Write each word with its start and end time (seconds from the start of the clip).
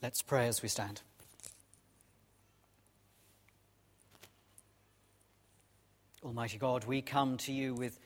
Let's 0.00 0.22
pray 0.22 0.46
as 0.46 0.62
we 0.62 0.68
stand. 0.68 1.02
Almighty 6.24 6.56
God, 6.56 6.84
we 6.84 7.02
come 7.02 7.36
to 7.38 7.52
you 7.52 7.74
with 7.74 7.98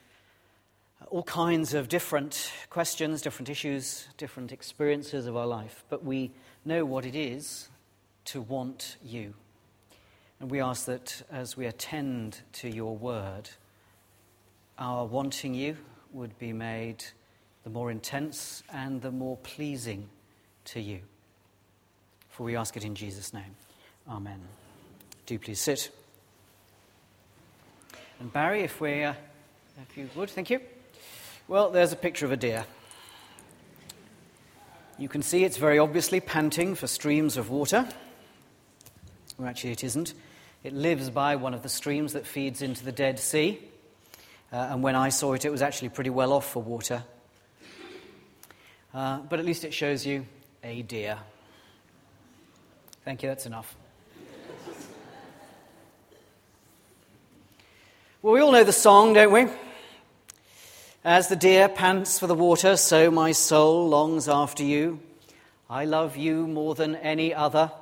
all 1.09 1.21
kinds 1.21 1.75
of 1.75 1.89
different 1.89 2.51
questions, 2.71 3.21
different 3.21 3.47
issues, 3.47 4.07
different 4.17 4.51
experiences 4.51 5.27
of 5.27 5.37
our 5.37 5.45
life, 5.45 5.83
but 5.87 6.03
we 6.03 6.31
know 6.65 6.83
what 6.83 7.05
it 7.05 7.15
is 7.15 7.69
to 8.25 8.41
want 8.41 8.97
you. 9.03 9.35
And 10.39 10.49
we 10.49 10.61
ask 10.61 10.85
that 10.85 11.21
as 11.31 11.55
we 11.55 11.67
attend 11.67 12.39
to 12.53 12.69
your 12.69 12.97
word, 12.97 13.51
our 14.79 15.05
wanting 15.05 15.53
you 15.53 15.77
would 16.11 16.39
be 16.39 16.53
made 16.53 17.03
the 17.63 17.69
more 17.69 17.91
intense 17.91 18.63
and 18.71 18.99
the 19.03 19.11
more 19.11 19.37
pleasing 19.37 20.09
to 20.65 20.81
you. 20.81 21.01
For 22.33 22.43
we 22.43 22.55
ask 22.55 22.75
it 22.75 22.83
in 22.83 22.95
Jesus' 22.95 23.31
name. 23.31 23.55
Amen. 24.09 24.39
Do 25.27 25.37
please 25.37 25.59
sit. 25.59 25.91
And 28.19 28.33
Barry, 28.33 28.61
if 28.61 28.81
we, 28.81 29.03
uh, 29.03 29.13
if 29.87 29.95
you 29.95 30.09
would, 30.15 30.31
thank 30.31 30.49
you. 30.49 30.59
Well, 31.47 31.69
there's 31.69 31.93
a 31.93 31.95
picture 31.95 32.25
of 32.25 32.31
a 32.31 32.37
deer. 32.37 32.65
You 34.97 35.07
can 35.07 35.21
see 35.21 35.43
it's 35.43 35.57
very 35.57 35.77
obviously 35.77 36.21
panting 36.21 36.73
for 36.73 36.87
streams 36.87 37.37
of 37.37 37.51
water. 37.51 37.87
Well, 39.37 39.47
actually, 39.47 39.73
it 39.73 39.83
isn't. 39.83 40.15
It 40.63 40.73
lives 40.73 41.11
by 41.11 41.35
one 41.35 41.53
of 41.53 41.61
the 41.61 41.69
streams 41.69 42.13
that 42.13 42.25
feeds 42.25 42.63
into 42.63 42.83
the 42.83 42.91
Dead 42.91 43.19
Sea. 43.19 43.59
Uh, 44.51 44.69
and 44.71 44.81
when 44.81 44.95
I 44.95 45.09
saw 45.09 45.33
it, 45.33 45.45
it 45.45 45.51
was 45.51 45.61
actually 45.61 45.89
pretty 45.89 46.09
well 46.09 46.33
off 46.33 46.49
for 46.49 46.63
water. 46.63 47.03
Uh, 48.91 49.19
but 49.19 49.39
at 49.39 49.45
least 49.45 49.63
it 49.63 49.73
shows 49.73 50.03
you 50.03 50.25
a 50.63 50.81
deer. 50.81 51.19
Thank 53.05 53.21
you, 53.21 53.27
that's 53.27 53.45
enough. 53.45 53.75
well, 58.21 58.33
we 58.33 58.39
all 58.39 58.53
know 58.53 58.63
the 58.63 58.71
song, 58.71 59.11
don't 59.11 59.33
we? 59.33 59.47
As 61.03 61.27
the 61.27 61.35
deer 61.35 61.67
pants 61.67 62.17
for 62.17 62.27
the 62.27 62.33
water, 62.33 62.77
so 62.77 63.11
my 63.11 63.33
soul 63.33 63.89
longs 63.89 64.29
after 64.29 64.63
you. 64.63 65.01
I 65.69 65.83
love 65.83 66.15
you 66.15 66.47
more 66.47 66.75
than 66.75 66.95
any 66.95 67.33
other. 67.33 67.73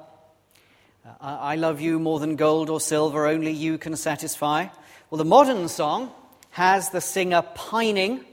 Uh, 1.05 1.13
I 1.19 1.55
love 1.55 1.81
you 1.81 1.99
more 1.99 2.19
than 2.19 2.35
gold 2.35 2.71
or 2.71 2.79
silver, 2.81 3.27
only 3.27 3.51
you 3.51 3.77
can 3.77 3.95
satisfy. 3.95 4.69
Well, 5.11 5.19
the 5.19 5.25
modern 5.25 5.67
song 5.67 6.11
has 6.49 6.89
the 6.89 7.01
singer 7.01 7.43
pining 7.53 8.25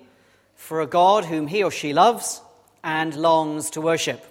for 0.55 0.81
a 0.81 0.87
God 0.87 1.27
whom 1.27 1.49
he 1.49 1.63
or 1.63 1.71
she 1.71 1.93
loves 1.93 2.41
and 2.83 3.15
longs 3.15 3.69
to 3.71 3.83
worship. 3.83 4.25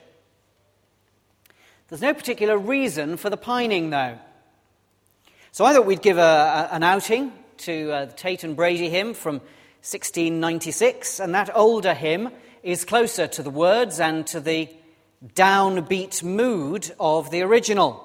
There's 1.90 2.02
no 2.02 2.14
particular 2.14 2.58
reason 2.58 3.16
for 3.16 3.30
the 3.30 3.38
pining, 3.38 3.92
though. 3.92 4.20
So 5.54 5.64
I 5.64 5.74
thought 5.74 5.86
we'd 5.86 6.02
give 6.02 6.18
a, 6.18 6.22
a, 6.70 6.76
an 6.76 6.84
outing 6.84 7.32
to 7.60 7.92
uh, 7.92 8.06
the 8.06 8.14
Tate 8.14 8.44
and 8.44 8.58
Brady 8.58 8.90
hymn 8.90 9.14
from 9.14 9.36
1696, 9.36 11.22
and 11.22 11.34
that 11.34 11.50
older 11.56 11.94
hymn 11.94 12.30
is 12.62 12.84
closer 12.84 13.26
to 13.28 13.42
the 13.42 13.50
words 13.50 14.02
and 14.02 14.28
to 14.28 14.42
the 14.42 14.70
downbeat 15.34 16.24
mood 16.24 16.92
of 17.00 17.32
the 17.32 17.42
original. 17.42 18.04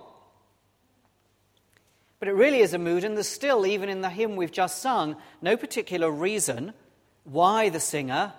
But 2.20 2.28
it 2.28 2.34
really 2.34 2.60
is 2.60 2.74
a 2.74 2.78
mood, 2.78 3.02
and 3.02 3.16
there's 3.16 3.26
still, 3.26 3.66
even 3.66 3.88
in 3.88 4.00
the 4.00 4.10
hymn 4.10 4.36
we've 4.36 4.52
just 4.52 4.80
sung, 4.80 5.16
no 5.40 5.56
particular 5.56 6.08
reason 6.08 6.72
why 7.24 7.68
the 7.68 7.80
singer 7.80 8.32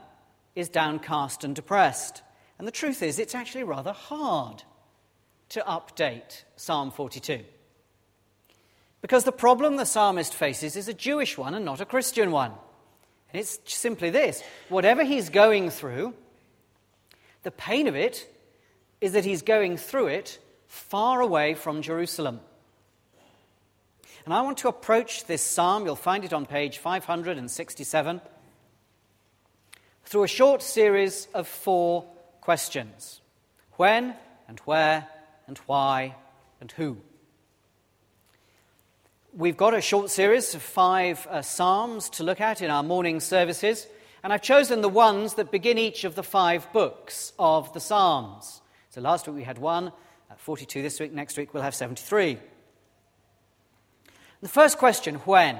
is 0.56 0.70
downcast 0.70 1.44
and 1.44 1.54
depressed. 1.54 2.22
And 2.58 2.66
the 2.66 2.72
truth 2.72 3.04
is, 3.04 3.20
it's 3.20 3.36
actually 3.36 3.66
rather 3.66 3.92
hard 3.92 4.64
to 5.54 5.62
update 5.62 6.44
Psalm 6.56 6.90
42. 6.90 7.42
Because 9.02 9.24
the 9.24 9.32
problem 9.32 9.76
the 9.76 9.86
psalmist 9.86 10.34
faces 10.34 10.76
is 10.76 10.88
a 10.88 10.96
Jewish 10.96 11.38
one 11.38 11.54
and 11.54 11.64
not 11.64 11.80
a 11.80 11.86
Christian 11.86 12.32
one. 12.32 12.52
And 13.32 13.40
it's 13.40 13.60
simply 13.66 14.10
this 14.10 14.42
whatever 14.70 15.04
he's 15.04 15.30
going 15.30 15.70
through, 15.70 16.16
the 17.44 17.52
pain 17.52 17.88
of 17.88 17.96
it 17.96 18.28
is 19.00 19.12
that 19.12 19.26
he's 19.26 19.44
going 19.44 19.78
through 19.78 20.08
it 20.08 20.40
far 20.66 21.22
away 21.22 21.54
from 21.54 21.84
Jerusalem. 21.84 22.40
And 24.26 24.34
I 24.34 24.42
want 24.42 24.58
to 24.60 24.70
approach 24.70 25.26
this 25.26 25.44
psalm, 25.44 25.86
you'll 25.86 25.96
find 25.96 26.26
it 26.26 26.34
on 26.34 26.48
page 26.48 26.80
567, 26.80 28.22
through 30.06 30.24
a 30.24 30.28
short 30.28 30.64
series 30.64 31.28
of 31.36 31.48
four 31.48 32.06
questions 32.42 33.22
when 33.74 34.16
and 34.48 34.60
where 34.62 35.08
and 35.48 35.58
why 35.60 36.16
and 36.60 36.72
who. 36.72 36.98
We've 39.36 39.58
got 39.58 39.74
a 39.74 39.82
short 39.82 40.12
series 40.12 40.54
of 40.54 40.62
five 40.62 41.26
uh, 41.28 41.42
Psalms 41.42 42.10
to 42.12 42.24
look 42.24 42.40
at 42.40 42.62
in 42.62 42.70
our 42.70 42.84
morning 42.84 43.20
services, 43.20 43.88
and 44.24 44.32
I've 44.32 44.44
chosen 44.44 44.82
the 44.82 44.90
ones 44.90 45.34
that 45.36 45.52
begin 45.52 45.78
each 45.78 46.04
of 46.04 46.16
the 46.16 46.24
five 46.24 46.72
books 46.72 47.34
of 47.40 47.74
the 47.74 47.80
Psalms. 47.80 48.62
So 48.92 49.02
last 49.02 49.28
week 49.28 49.36
we 49.36 49.44
had 49.44 49.58
one, 49.58 49.88
uh, 50.30 50.36
42 50.38 50.82
this 50.84 51.00
week, 51.00 51.12
next 51.12 51.38
week 51.38 51.54
we'll 51.54 51.64
have 51.64 51.74
73. 51.74 52.38
The 54.42 54.50
first 54.50 54.78
question, 54.78 55.16
when? 55.16 55.58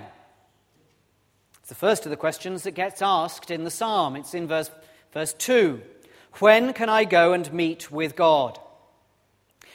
It's 1.60 1.70
the 1.70 1.76
first 1.76 2.06
of 2.06 2.10
the 2.10 2.18
questions 2.18 2.64
that 2.64 2.72
gets 2.72 3.02
asked 3.02 3.50
in 3.50 3.64
the 3.64 3.72
psalm. 3.72 4.18
It's 4.18 4.34
in 4.34 4.48
verse, 4.48 4.70
verse 5.14 5.34
2. 5.34 5.82
When 6.40 6.74
can 6.74 6.90
I 6.90 7.06
go 7.06 7.34
and 7.34 7.52
meet 7.54 7.90
with 7.90 8.16
God? 8.16 8.60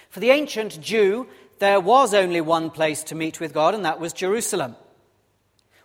For 0.09 0.21
the 0.21 0.31
ancient 0.31 0.81
Jew, 0.81 1.27
there 1.59 1.81
was 1.81 2.15
only 2.15 2.41
one 2.41 2.71
place 2.71 3.03
to 3.05 3.15
meet 3.15 3.41
with 3.41 3.53
God, 3.53 3.75
and 3.75 3.85
that 3.85 4.01
was 4.01 4.13
Jerusalem, 4.13 4.77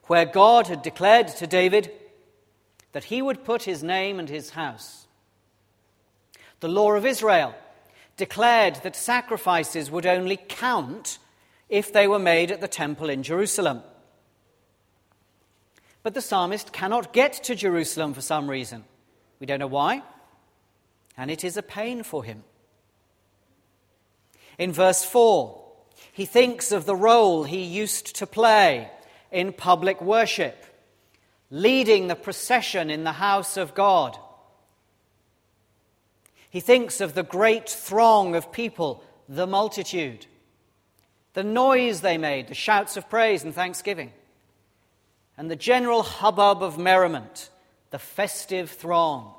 where 0.06 0.26
God 0.26 0.68
had 0.68 0.82
declared 0.82 1.28
to 1.30 1.48
David 1.48 1.92
that 2.94 3.06
he 3.06 3.22
would 3.22 3.44
put 3.44 3.64
his 3.64 3.84
name 3.84 4.20
and 4.20 4.30
his 4.30 4.52
house. 4.52 5.08
The 6.60 6.68
law 6.68 6.94
of 6.94 7.06
Israel 7.06 7.56
declared 8.16 8.76
that 8.84 8.96
sacrifices 8.96 9.90
would 9.90 10.06
only 10.06 10.38
count 10.38 11.18
if 11.68 11.92
they 11.92 12.08
were 12.08 12.20
made 12.20 12.52
at 12.52 12.62
the 12.62 12.68
temple 12.68 13.10
in 13.10 13.24
Jerusalem. 13.24 13.82
But 16.04 16.14
the 16.14 16.22
psalmist 16.22 16.72
cannot 16.72 17.14
get 17.14 17.34
to 17.44 17.56
Jerusalem 17.56 18.14
for 18.14 18.22
some 18.22 18.50
reason. 18.50 18.84
We 19.40 19.48
don't 19.48 19.60
know 19.60 19.68
why, 19.68 20.04
and 21.18 21.32
it 21.32 21.44
is 21.44 21.58
a 21.58 21.64
pain 21.64 22.04
for 22.04 22.24
him. 22.24 22.44
In 24.58 24.72
verse 24.72 25.04
4, 25.04 25.62
he 26.12 26.26
thinks 26.26 26.72
of 26.72 26.86
the 26.86 26.96
role 26.96 27.44
he 27.44 27.64
used 27.64 28.16
to 28.18 28.28
play 28.28 28.90
in 29.32 29.52
public 29.52 30.02
worship, 30.02 30.66
leading 31.50 32.08
the 32.08 32.16
procession 32.16 32.90
in 32.90 33.04
the 33.04 33.14
house 33.14 33.58
of 33.58 33.74
God. 33.74 34.18
He 36.50 36.60
thinks 36.60 37.02
of 37.02 37.16
the 37.16 37.24
great 37.24 37.68
throng 37.68 38.36
of 38.36 38.52
people, 38.52 39.04
the 39.28 39.48
multitude, 39.48 40.28
the 41.34 41.44
noise 41.44 42.02
they 42.02 42.20
made, 42.20 42.48
the 42.48 42.54
shouts 42.54 42.96
of 42.96 43.10
praise 43.10 43.44
and 43.44 43.56
thanksgiving, 43.56 44.12
and 45.36 45.50
the 45.50 45.56
general 45.56 46.04
hubbub 46.04 46.62
of 46.62 46.78
merriment, 46.78 47.50
the 47.90 47.98
festive 47.98 48.70
throng. 48.70 49.34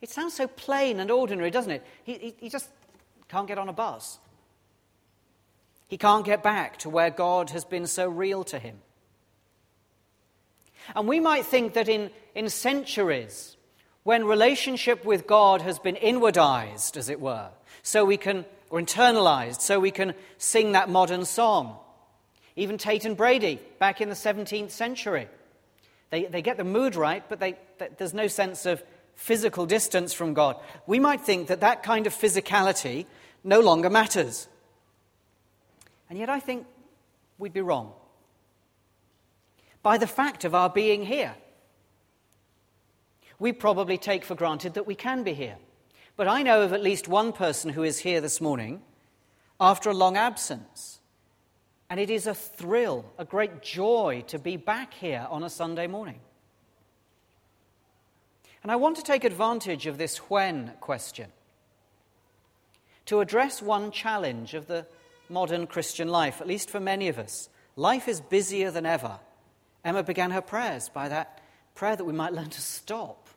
It 0.00 0.08
sounds 0.08 0.34
so 0.34 0.46
plain 0.46 0.98
and 0.98 1.10
ordinary, 1.10 1.50
doesn't 1.50 1.70
it? 1.70 1.86
He, 2.04 2.14
he, 2.14 2.34
he, 2.38 2.48
just 2.48 2.68
can't 3.28 3.46
get 3.46 3.58
on 3.58 3.68
a 3.68 3.72
bus. 3.72 4.18
He 5.88 5.98
can't 5.98 6.24
get 6.24 6.42
back 6.42 6.78
to 6.78 6.90
where 6.90 7.10
God 7.10 7.50
has 7.50 7.64
been 7.64 7.86
so 7.86 8.08
real 8.08 8.44
to 8.44 8.58
him. 8.58 8.78
And 10.96 11.06
we 11.06 11.20
might 11.20 11.44
think 11.44 11.74
that 11.74 11.88
in, 11.88 12.10
in 12.34 12.48
centuries, 12.48 13.56
when 14.02 14.24
relationship 14.24 15.04
with 15.04 15.26
God 15.26 15.60
has 15.62 15.78
been 15.78 15.96
inwardized, 15.96 16.96
as 16.96 17.08
it 17.08 17.20
were, 17.20 17.50
so 17.82 18.04
we 18.04 18.16
can, 18.16 18.46
or 18.70 18.80
internalized, 18.80 19.60
so 19.60 19.78
we 19.78 19.90
can 19.90 20.14
sing 20.38 20.72
that 20.72 20.88
modern 20.88 21.24
song. 21.24 21.76
Even 22.56 22.78
Tate 22.78 23.04
and 23.04 23.16
Brady, 23.16 23.60
back 23.78 24.00
in 24.00 24.08
the 24.08 24.14
17th 24.14 24.70
century. 24.70 25.28
They, 26.10 26.24
they 26.24 26.42
get 26.42 26.56
the 26.56 26.64
mood 26.64 26.96
right, 26.96 27.22
but 27.28 27.40
they, 27.40 27.56
there's 27.98 28.14
no 28.14 28.26
sense 28.26 28.66
of 28.66 28.82
physical 29.14 29.66
distance 29.66 30.12
from 30.12 30.34
God, 30.34 30.56
we 30.86 30.98
might 30.98 31.20
think 31.20 31.48
that 31.48 31.60
that 31.60 31.82
kind 31.82 32.06
of 32.06 32.14
physicality 32.14 33.06
no 33.44 33.60
longer 33.60 33.90
matters. 33.90 34.48
And 36.08 36.18
yet 36.18 36.28
I 36.28 36.40
think 36.40 36.66
we'd 37.38 37.52
be 37.52 37.60
wrong. 37.60 37.92
By 39.82 39.96
the 39.98 40.06
fact 40.06 40.44
of 40.44 40.54
our 40.54 40.68
being 40.68 41.04
here, 41.04 41.34
we 43.38 43.52
probably 43.52 43.96
take 43.96 44.24
for 44.24 44.34
granted 44.34 44.74
that 44.74 44.86
we 44.86 44.94
can 44.94 45.22
be 45.22 45.32
here. 45.32 45.56
But 46.16 46.28
I 46.28 46.42
know 46.42 46.62
of 46.62 46.72
at 46.72 46.82
least 46.82 47.08
one 47.08 47.32
person 47.32 47.70
who 47.70 47.82
is 47.82 48.00
here 48.00 48.20
this 48.20 48.40
morning 48.40 48.82
after 49.58 49.88
a 49.88 49.94
long 49.94 50.16
absence. 50.16 51.00
And 51.88 51.98
it 51.98 52.10
is 52.10 52.26
a 52.26 52.34
thrill, 52.34 53.04
a 53.18 53.24
great 53.24 53.62
joy 53.62 54.24
to 54.28 54.38
be 54.38 54.56
back 54.56 54.92
here 54.94 55.26
on 55.30 55.42
a 55.42 55.50
Sunday 55.50 55.86
morning. 55.86 56.20
And 58.62 58.70
I 58.70 58.76
want 58.76 58.96
to 58.96 59.02
take 59.02 59.24
advantage 59.24 59.86
of 59.86 59.98
this 59.98 60.18
when 60.30 60.72
question 60.80 61.30
to 63.06 63.20
address 63.20 63.60
one 63.60 63.90
challenge 63.90 64.54
of 64.54 64.66
the 64.66 64.86
modern 65.28 65.66
Christian 65.66 66.08
life, 66.08 66.40
at 66.40 66.46
least 66.46 66.70
for 66.70 66.78
many 66.78 67.08
of 67.08 67.18
us. 67.18 67.48
Life 67.74 68.06
is 68.06 68.20
busier 68.20 68.70
than 68.70 68.86
ever. 68.86 69.18
Emma 69.84 70.02
began 70.02 70.30
her 70.30 70.42
prayers 70.42 70.88
by 70.90 71.08
that 71.08 71.40
prayer 71.74 71.96
that 71.96 72.04
we 72.04 72.12
might 72.12 72.32
learn 72.32 72.50
to 72.50 72.60
stop. 72.60 73.28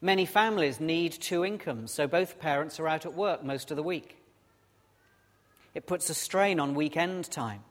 Many 0.00 0.26
families 0.26 0.80
need 0.80 1.12
two 1.12 1.44
incomes, 1.44 1.92
so 1.92 2.06
both 2.06 2.40
parents 2.40 2.78
are 2.78 2.88
out 2.88 3.06
at 3.06 3.14
work 3.14 3.44
most 3.44 3.70
of 3.70 3.76
the 3.76 3.82
week. 3.82 4.18
It 5.74 5.86
puts 5.86 6.10
a 6.10 6.14
strain 6.14 6.60
on 6.60 6.74
weekend 6.74 7.30
time. 7.30 7.62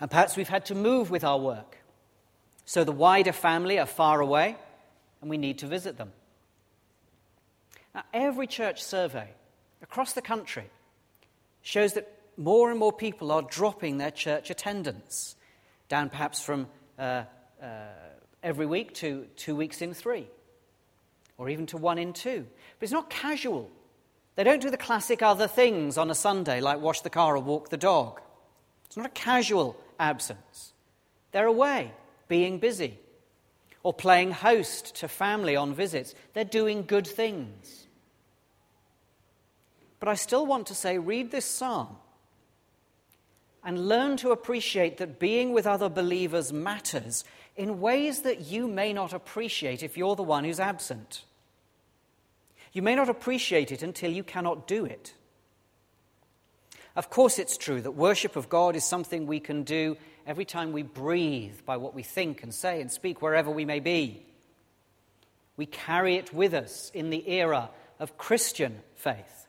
And 0.00 0.10
perhaps 0.10 0.36
we've 0.36 0.48
had 0.48 0.66
to 0.66 0.74
move 0.74 1.10
with 1.10 1.24
our 1.24 1.38
work. 1.38 1.78
So 2.64 2.84
the 2.84 2.92
wider 2.92 3.32
family 3.32 3.78
are 3.78 3.86
far 3.86 4.20
away, 4.20 4.56
and 5.20 5.30
we 5.30 5.38
need 5.38 5.58
to 5.58 5.66
visit 5.66 5.98
them. 5.98 6.12
Now, 7.94 8.04
every 8.14 8.46
church 8.46 8.82
survey 8.82 9.28
across 9.82 10.12
the 10.12 10.22
country 10.22 10.70
shows 11.62 11.94
that 11.94 12.10
more 12.36 12.70
and 12.70 12.78
more 12.78 12.92
people 12.92 13.30
are 13.30 13.42
dropping 13.42 13.98
their 13.98 14.10
church 14.10 14.50
attendance, 14.50 15.36
down 15.88 16.08
perhaps 16.08 16.40
from 16.40 16.66
uh, 16.98 17.24
uh, 17.62 17.66
every 18.42 18.66
week 18.66 18.94
to 18.94 19.26
two 19.36 19.54
weeks 19.54 19.82
in 19.82 19.92
three, 19.92 20.26
or 21.36 21.48
even 21.50 21.66
to 21.66 21.76
one 21.76 21.98
in 21.98 22.12
two. 22.12 22.46
But 22.78 22.84
it's 22.84 22.92
not 22.92 23.10
casual. 23.10 23.70
They 24.34 24.44
don't 24.44 24.62
do 24.62 24.70
the 24.70 24.78
classic 24.78 25.22
other 25.22 25.46
things 25.46 25.98
on 25.98 26.10
a 26.10 26.14
Sunday, 26.14 26.60
like 26.60 26.80
wash 26.80 27.02
the 27.02 27.10
car 27.10 27.36
or 27.36 27.40
walk 27.40 27.68
the 27.68 27.76
dog. 27.76 28.20
It's 28.86 28.96
not 28.96 29.06
a 29.06 29.10
casual 29.10 29.76
absence. 29.98 30.72
They're 31.32 31.46
away, 31.46 31.92
being 32.32 32.56
busy, 32.56 32.98
or 33.82 33.92
playing 33.92 34.30
host 34.30 34.94
to 34.94 35.06
family 35.06 35.54
on 35.54 35.74
visits. 35.74 36.14
They're 36.32 36.46
doing 36.46 36.84
good 36.86 37.06
things. 37.06 37.86
But 40.00 40.08
I 40.08 40.14
still 40.14 40.46
want 40.46 40.68
to 40.68 40.74
say 40.74 40.96
read 40.96 41.30
this 41.30 41.44
psalm 41.44 41.94
and 43.62 43.86
learn 43.86 44.16
to 44.16 44.30
appreciate 44.30 44.96
that 44.96 45.18
being 45.18 45.52
with 45.52 45.66
other 45.66 45.90
believers 45.90 46.54
matters 46.54 47.22
in 47.54 47.82
ways 47.82 48.22
that 48.22 48.40
you 48.40 48.66
may 48.66 48.94
not 48.94 49.12
appreciate 49.12 49.82
if 49.82 49.98
you're 49.98 50.16
the 50.16 50.22
one 50.22 50.44
who's 50.44 50.58
absent. 50.58 51.24
You 52.72 52.80
may 52.80 52.94
not 52.94 53.10
appreciate 53.10 53.70
it 53.72 53.82
until 53.82 54.10
you 54.10 54.24
cannot 54.24 54.66
do 54.66 54.86
it. 54.86 55.12
Of 56.96 57.10
course, 57.10 57.38
it's 57.38 57.58
true 57.58 57.82
that 57.82 57.90
worship 57.90 58.36
of 58.36 58.48
God 58.48 58.74
is 58.74 58.84
something 58.84 59.26
we 59.26 59.38
can 59.38 59.64
do 59.64 59.98
every 60.26 60.44
time 60.44 60.72
we 60.72 60.82
breathe 60.82 61.64
by 61.64 61.76
what 61.76 61.94
we 61.94 62.02
think 62.02 62.42
and 62.42 62.54
say 62.54 62.80
and 62.80 62.90
speak 62.90 63.22
wherever 63.22 63.50
we 63.50 63.64
may 63.64 63.80
be. 63.80 64.24
We 65.56 65.66
carry 65.66 66.16
it 66.16 66.32
with 66.32 66.54
us 66.54 66.90
in 66.94 67.10
the 67.10 67.28
era 67.28 67.70
of 67.98 68.18
Christian 68.18 68.80
faith. 68.96 69.46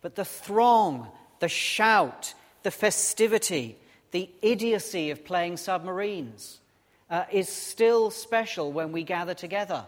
But 0.00 0.14
the 0.14 0.24
throng, 0.24 1.08
the 1.40 1.48
shout, 1.48 2.34
the 2.62 2.70
festivity, 2.70 3.76
the 4.10 4.30
idiocy 4.42 5.10
of 5.10 5.24
playing 5.24 5.56
submarines 5.56 6.60
uh, 7.10 7.24
is 7.30 7.48
still 7.48 8.10
special 8.10 8.72
when 8.72 8.92
we 8.92 9.02
gather 9.02 9.34
together. 9.34 9.84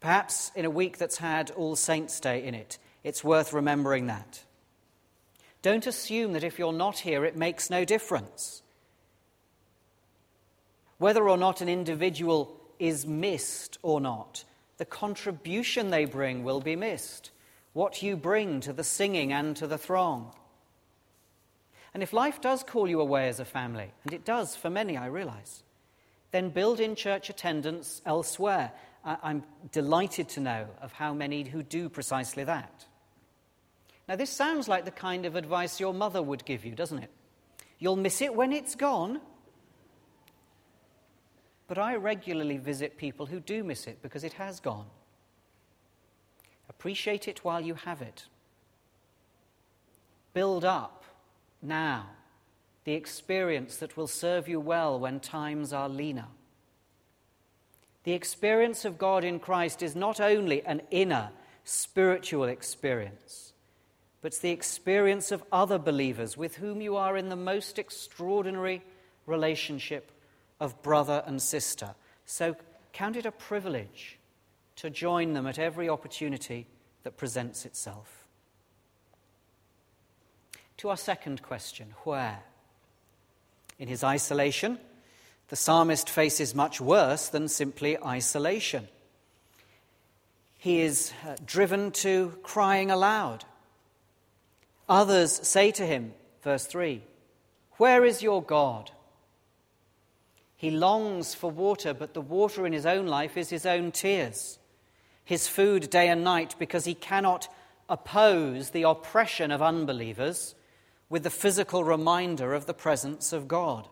Perhaps 0.00 0.52
in 0.54 0.64
a 0.64 0.70
week 0.70 0.98
that's 0.98 1.16
had 1.16 1.50
All 1.52 1.76
Saints' 1.76 2.20
Day 2.20 2.44
in 2.44 2.54
it, 2.54 2.78
it's 3.02 3.24
worth 3.24 3.52
remembering 3.52 4.06
that. 4.06 4.42
Don't 5.62 5.86
assume 5.86 6.32
that 6.32 6.44
if 6.44 6.58
you're 6.58 6.72
not 6.72 6.98
here, 6.98 7.24
it 7.24 7.36
makes 7.36 7.70
no 7.70 7.84
difference. 7.84 8.62
Whether 10.98 11.28
or 11.28 11.36
not 11.36 11.60
an 11.60 11.68
individual 11.68 12.56
is 12.78 13.06
missed 13.06 13.78
or 13.82 14.00
not, 14.00 14.44
the 14.78 14.84
contribution 14.84 15.90
they 15.90 16.04
bring 16.04 16.44
will 16.44 16.60
be 16.60 16.76
missed. 16.76 17.30
What 17.72 18.02
you 18.02 18.16
bring 18.16 18.60
to 18.60 18.72
the 18.72 18.84
singing 18.84 19.32
and 19.32 19.56
to 19.56 19.66
the 19.66 19.78
throng. 19.78 20.32
And 21.92 22.02
if 22.02 22.12
life 22.12 22.40
does 22.40 22.62
call 22.62 22.88
you 22.88 23.00
away 23.00 23.28
as 23.28 23.40
a 23.40 23.44
family, 23.44 23.92
and 24.04 24.12
it 24.12 24.24
does 24.24 24.54
for 24.54 24.70
many, 24.70 24.96
I 24.96 25.06
realize, 25.06 25.62
then 26.30 26.50
build 26.50 26.80
in 26.80 26.94
church 26.94 27.30
attendance 27.30 28.02
elsewhere 28.04 28.72
I'm 29.06 29.44
delighted 29.70 30.28
to 30.30 30.40
know 30.40 30.66
of 30.82 30.92
how 30.92 31.14
many 31.14 31.44
who 31.44 31.62
do 31.62 31.88
precisely 31.88 32.42
that. 32.42 32.86
Now, 34.08 34.16
this 34.16 34.30
sounds 34.30 34.68
like 34.68 34.84
the 34.84 34.90
kind 34.90 35.26
of 35.26 35.34
advice 35.34 35.80
your 35.80 35.92
mother 35.92 36.22
would 36.22 36.44
give 36.44 36.64
you, 36.64 36.74
doesn't 36.74 36.98
it? 36.98 37.10
You'll 37.78 37.96
miss 37.96 38.20
it 38.20 38.34
when 38.34 38.52
it's 38.52 38.74
gone. 38.74 39.20
But 41.66 41.78
I 41.78 41.96
regularly 41.96 42.58
visit 42.58 42.96
people 42.96 43.26
who 43.26 43.40
do 43.40 43.64
miss 43.64 43.86
it 43.86 44.00
because 44.02 44.22
it 44.22 44.34
has 44.34 44.60
gone. 44.60 44.86
Appreciate 46.68 47.26
it 47.26 47.44
while 47.44 47.60
you 47.60 47.74
have 47.74 48.00
it. 48.00 48.26
Build 50.32 50.64
up 50.64 51.04
now 51.60 52.06
the 52.84 52.92
experience 52.92 53.78
that 53.78 53.96
will 53.96 54.06
serve 54.06 54.48
you 54.48 54.60
well 54.60 54.98
when 54.98 55.18
times 55.18 55.72
are 55.72 55.88
leaner. 55.88 56.28
The 58.04 58.12
experience 58.12 58.84
of 58.84 58.98
God 58.98 59.24
in 59.24 59.40
Christ 59.40 59.82
is 59.82 59.96
not 59.96 60.20
only 60.20 60.64
an 60.64 60.82
inner 60.92 61.30
spiritual 61.64 62.44
experience, 62.44 63.52
but 64.26 64.32
it's 64.32 64.40
the 64.40 64.50
experience 64.50 65.30
of 65.30 65.44
other 65.52 65.78
believers 65.78 66.36
with 66.36 66.56
whom 66.56 66.80
you 66.80 66.96
are 66.96 67.16
in 67.16 67.28
the 67.28 67.36
most 67.36 67.78
extraordinary 67.78 68.82
relationship 69.24 70.10
of 70.58 70.82
brother 70.82 71.22
and 71.26 71.40
sister. 71.40 71.94
So 72.24 72.56
count 72.92 73.14
it 73.14 73.24
a 73.24 73.30
privilege 73.30 74.18
to 74.78 74.90
join 74.90 75.34
them 75.34 75.46
at 75.46 75.60
every 75.60 75.88
opportunity 75.88 76.66
that 77.04 77.16
presents 77.16 77.64
itself. 77.64 78.26
To 80.78 80.88
our 80.88 80.96
second 80.96 81.40
question 81.42 81.94
where? 82.02 82.40
In 83.78 83.86
his 83.86 84.02
isolation, 84.02 84.80
the 85.50 85.54
psalmist 85.54 86.10
faces 86.10 86.52
much 86.52 86.80
worse 86.80 87.28
than 87.28 87.46
simply 87.46 87.96
isolation. 88.04 88.88
He 90.58 90.80
is 90.80 91.12
uh, 91.24 91.36
driven 91.46 91.92
to 91.92 92.36
crying 92.42 92.90
aloud. 92.90 93.44
Others 94.88 95.46
say 95.46 95.70
to 95.72 95.86
him, 95.86 96.14
verse 96.42 96.66
3, 96.66 97.02
Where 97.72 98.04
is 98.04 98.22
your 98.22 98.42
God? 98.42 98.90
He 100.56 100.70
longs 100.70 101.34
for 101.34 101.50
water, 101.50 101.92
but 101.92 102.14
the 102.14 102.20
water 102.20 102.66
in 102.66 102.72
his 102.72 102.86
own 102.86 103.06
life 103.06 103.36
is 103.36 103.50
his 103.50 103.66
own 103.66 103.92
tears, 103.92 104.58
his 105.24 105.48
food 105.48 105.90
day 105.90 106.08
and 106.08 106.24
night, 106.24 106.54
because 106.58 106.84
he 106.84 106.94
cannot 106.94 107.48
oppose 107.88 108.70
the 108.70 108.82
oppression 108.82 109.50
of 109.50 109.60
unbelievers 109.60 110.54
with 111.08 111.22
the 111.24 111.30
physical 111.30 111.84
reminder 111.84 112.54
of 112.54 112.66
the 112.66 112.74
presence 112.74 113.32
of 113.32 113.46
God. 113.46 113.88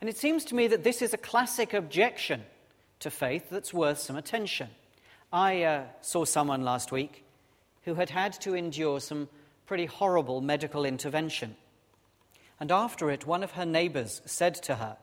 And 0.00 0.08
it 0.08 0.16
seems 0.16 0.44
to 0.46 0.54
me 0.54 0.66
that 0.68 0.84
this 0.84 1.02
is 1.02 1.12
a 1.12 1.18
classic 1.18 1.72
objection 1.74 2.42
to 3.00 3.10
faith 3.10 3.48
that's 3.50 3.72
worth 3.72 3.98
some 3.98 4.16
attention. 4.16 4.70
I 5.32 5.62
uh, 5.62 5.84
saw 6.00 6.24
someone 6.24 6.62
last 6.62 6.92
week 6.92 7.24
who 7.88 7.94
had 7.94 8.10
had 8.10 8.34
to 8.34 8.54
endure 8.54 9.00
some 9.00 9.28
pretty 9.64 9.86
horrible 9.86 10.42
medical 10.42 10.84
intervention. 10.84 11.56
And 12.60 12.70
after 12.70 13.10
it, 13.10 13.26
one 13.26 13.42
of 13.42 13.52
her 13.52 13.64
neighbors 13.64 14.20
said 14.26 14.54
to 14.56 14.74
her, 14.74 14.98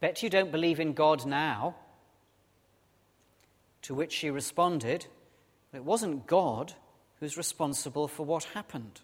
Bet 0.00 0.22
you 0.22 0.30
don't 0.30 0.50
believe 0.50 0.80
in 0.80 0.94
God 0.94 1.26
now. 1.26 1.76
To 3.82 3.94
which 3.94 4.12
she 4.12 4.30
responded, 4.30 5.06
It 5.74 5.84
wasn't 5.84 6.26
God 6.26 6.72
who's 7.20 7.36
responsible 7.36 8.08
for 8.08 8.24
what 8.24 8.44
happened. 8.44 9.02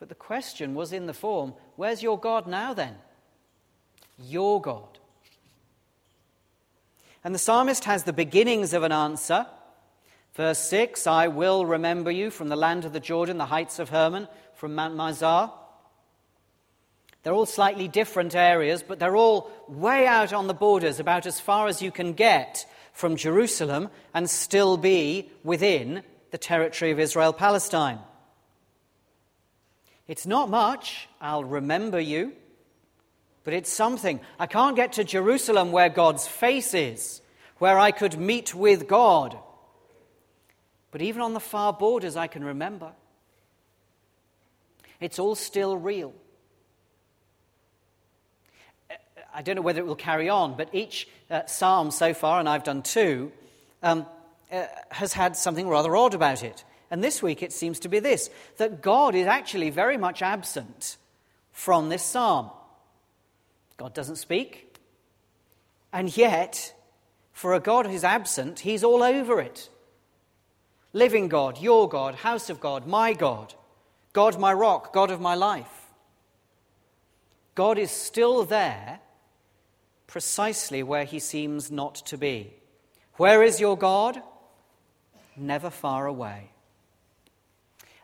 But 0.00 0.08
the 0.08 0.16
question 0.16 0.74
was 0.74 0.92
in 0.92 1.06
the 1.06 1.14
form, 1.14 1.54
Where's 1.76 2.02
your 2.02 2.18
God 2.18 2.48
now 2.48 2.74
then? 2.74 2.96
your 4.18 4.60
God. 4.60 4.98
And 7.22 7.34
the 7.34 7.38
psalmist 7.38 7.84
has 7.84 8.04
the 8.04 8.12
beginnings 8.12 8.74
of 8.74 8.82
an 8.82 8.92
answer. 8.92 9.46
Verse 10.34 10.58
6 10.58 11.06
I 11.06 11.28
will 11.28 11.64
remember 11.64 12.10
you 12.10 12.30
from 12.30 12.48
the 12.48 12.56
land 12.56 12.84
of 12.84 12.92
the 12.92 13.00
Jordan, 13.00 13.38
the 13.38 13.46
heights 13.46 13.78
of 13.78 13.88
Hermon, 13.88 14.28
from 14.54 14.74
Mount 14.74 14.94
Mizar. 14.94 15.52
They're 17.22 17.32
all 17.32 17.46
slightly 17.46 17.88
different 17.88 18.34
areas, 18.34 18.82
but 18.82 18.98
they're 18.98 19.16
all 19.16 19.50
way 19.66 20.06
out 20.06 20.32
on 20.32 20.46
the 20.46 20.54
borders, 20.54 21.00
about 21.00 21.24
as 21.24 21.40
far 21.40 21.68
as 21.68 21.80
you 21.80 21.90
can 21.90 22.12
get 22.12 22.66
from 22.92 23.16
Jerusalem 23.16 23.88
and 24.12 24.28
still 24.28 24.76
be 24.76 25.30
within 25.42 26.02
the 26.30 26.38
territory 26.38 26.90
of 26.90 27.00
Israel 27.00 27.32
Palestine. 27.32 27.98
It's 30.06 30.26
not 30.26 30.50
much. 30.50 31.08
I'll 31.18 31.44
remember 31.44 31.98
you 31.98 32.34
but 33.44 33.52
it's 33.52 33.70
something. 33.70 34.20
I 34.38 34.46
can't 34.46 34.74
get 34.74 34.94
to 34.94 35.04
Jerusalem 35.04 35.70
where 35.70 35.90
God's 35.90 36.26
face 36.26 36.74
is, 36.74 37.20
where 37.58 37.78
I 37.78 37.90
could 37.90 38.18
meet 38.18 38.54
with 38.54 38.88
God. 38.88 39.38
But 40.94 41.02
even 41.02 41.22
on 41.22 41.34
the 41.34 41.40
far 41.40 41.72
borders, 41.72 42.14
I 42.14 42.28
can 42.28 42.44
remember. 42.44 42.92
It's 45.00 45.18
all 45.18 45.34
still 45.34 45.76
real. 45.76 46.12
I 49.34 49.42
don't 49.42 49.56
know 49.56 49.62
whether 49.62 49.80
it 49.80 49.86
will 49.86 49.96
carry 49.96 50.28
on, 50.28 50.56
but 50.56 50.72
each 50.72 51.08
uh, 51.28 51.46
psalm 51.46 51.90
so 51.90 52.14
far, 52.14 52.38
and 52.38 52.48
I've 52.48 52.62
done 52.62 52.84
two, 52.84 53.32
um, 53.82 54.06
uh, 54.52 54.66
has 54.92 55.12
had 55.12 55.36
something 55.36 55.66
rather 55.66 55.96
odd 55.96 56.14
about 56.14 56.44
it. 56.44 56.62
And 56.92 57.02
this 57.02 57.20
week 57.20 57.42
it 57.42 57.52
seems 57.52 57.80
to 57.80 57.88
be 57.88 57.98
this 57.98 58.30
that 58.58 58.80
God 58.80 59.16
is 59.16 59.26
actually 59.26 59.70
very 59.70 59.96
much 59.96 60.22
absent 60.22 60.96
from 61.50 61.88
this 61.88 62.04
psalm. 62.04 62.50
God 63.78 63.94
doesn't 63.94 64.14
speak, 64.14 64.78
and 65.92 66.16
yet, 66.16 66.72
for 67.32 67.52
a 67.52 67.58
God 67.58 67.86
who's 67.86 68.04
absent, 68.04 68.60
he's 68.60 68.84
all 68.84 69.02
over 69.02 69.40
it. 69.40 69.70
Living 70.94 71.28
God, 71.28 71.60
your 71.60 71.88
God, 71.88 72.14
house 72.14 72.48
of 72.48 72.60
God, 72.60 72.86
my 72.86 73.12
God, 73.12 73.52
God 74.12 74.38
my 74.38 74.52
rock, 74.52 74.92
God 74.92 75.10
of 75.10 75.20
my 75.20 75.34
life. 75.34 75.90
God 77.54 77.78
is 77.78 77.90
still 77.90 78.44
there 78.44 79.00
precisely 80.06 80.82
where 80.82 81.04
he 81.04 81.18
seems 81.18 81.70
not 81.70 81.96
to 81.96 82.16
be. 82.16 82.54
Where 83.14 83.42
is 83.42 83.60
your 83.60 83.76
God? 83.76 84.22
Never 85.36 85.68
far 85.68 86.06
away. 86.06 86.50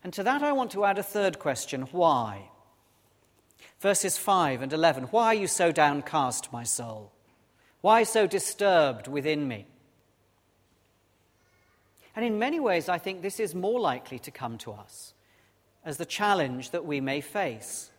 And 0.03 0.13
to 0.15 0.25
that, 0.25 0.43
I 0.43 0.53
want 0.53 0.73
to 0.73 0.85
add 0.85 0.99
a 0.99 1.03
third 1.05 1.39
question 1.39 1.83
why? 1.93 2.51
Verses 3.79 4.19
5 4.19 4.63
and 4.63 4.73
11 4.73 5.05
Why 5.05 5.27
are 5.27 5.35
you 5.35 5.47
so 5.47 5.71
downcast, 5.71 6.53
my 6.53 6.65
soul? 6.65 7.13
Why 7.83 8.03
so 8.03 8.27
disturbed 8.27 9.07
within 9.07 9.47
me? 9.47 9.67
And 12.21 12.27
in 12.27 12.39
many 12.39 12.61
ways, 12.61 12.91
I 12.91 12.99
think 12.99 13.23
this 13.23 13.41
is 13.41 13.55
more 13.55 13.81
likely 13.81 14.19
to 14.19 14.31
come 14.31 14.59
to 14.59 14.73
us 14.73 15.15
as 15.87 15.97
the 15.97 16.05
challenge 16.05 16.69
that 16.73 16.85
we 16.85 17.00
may 17.00 17.23
face. 17.23 17.91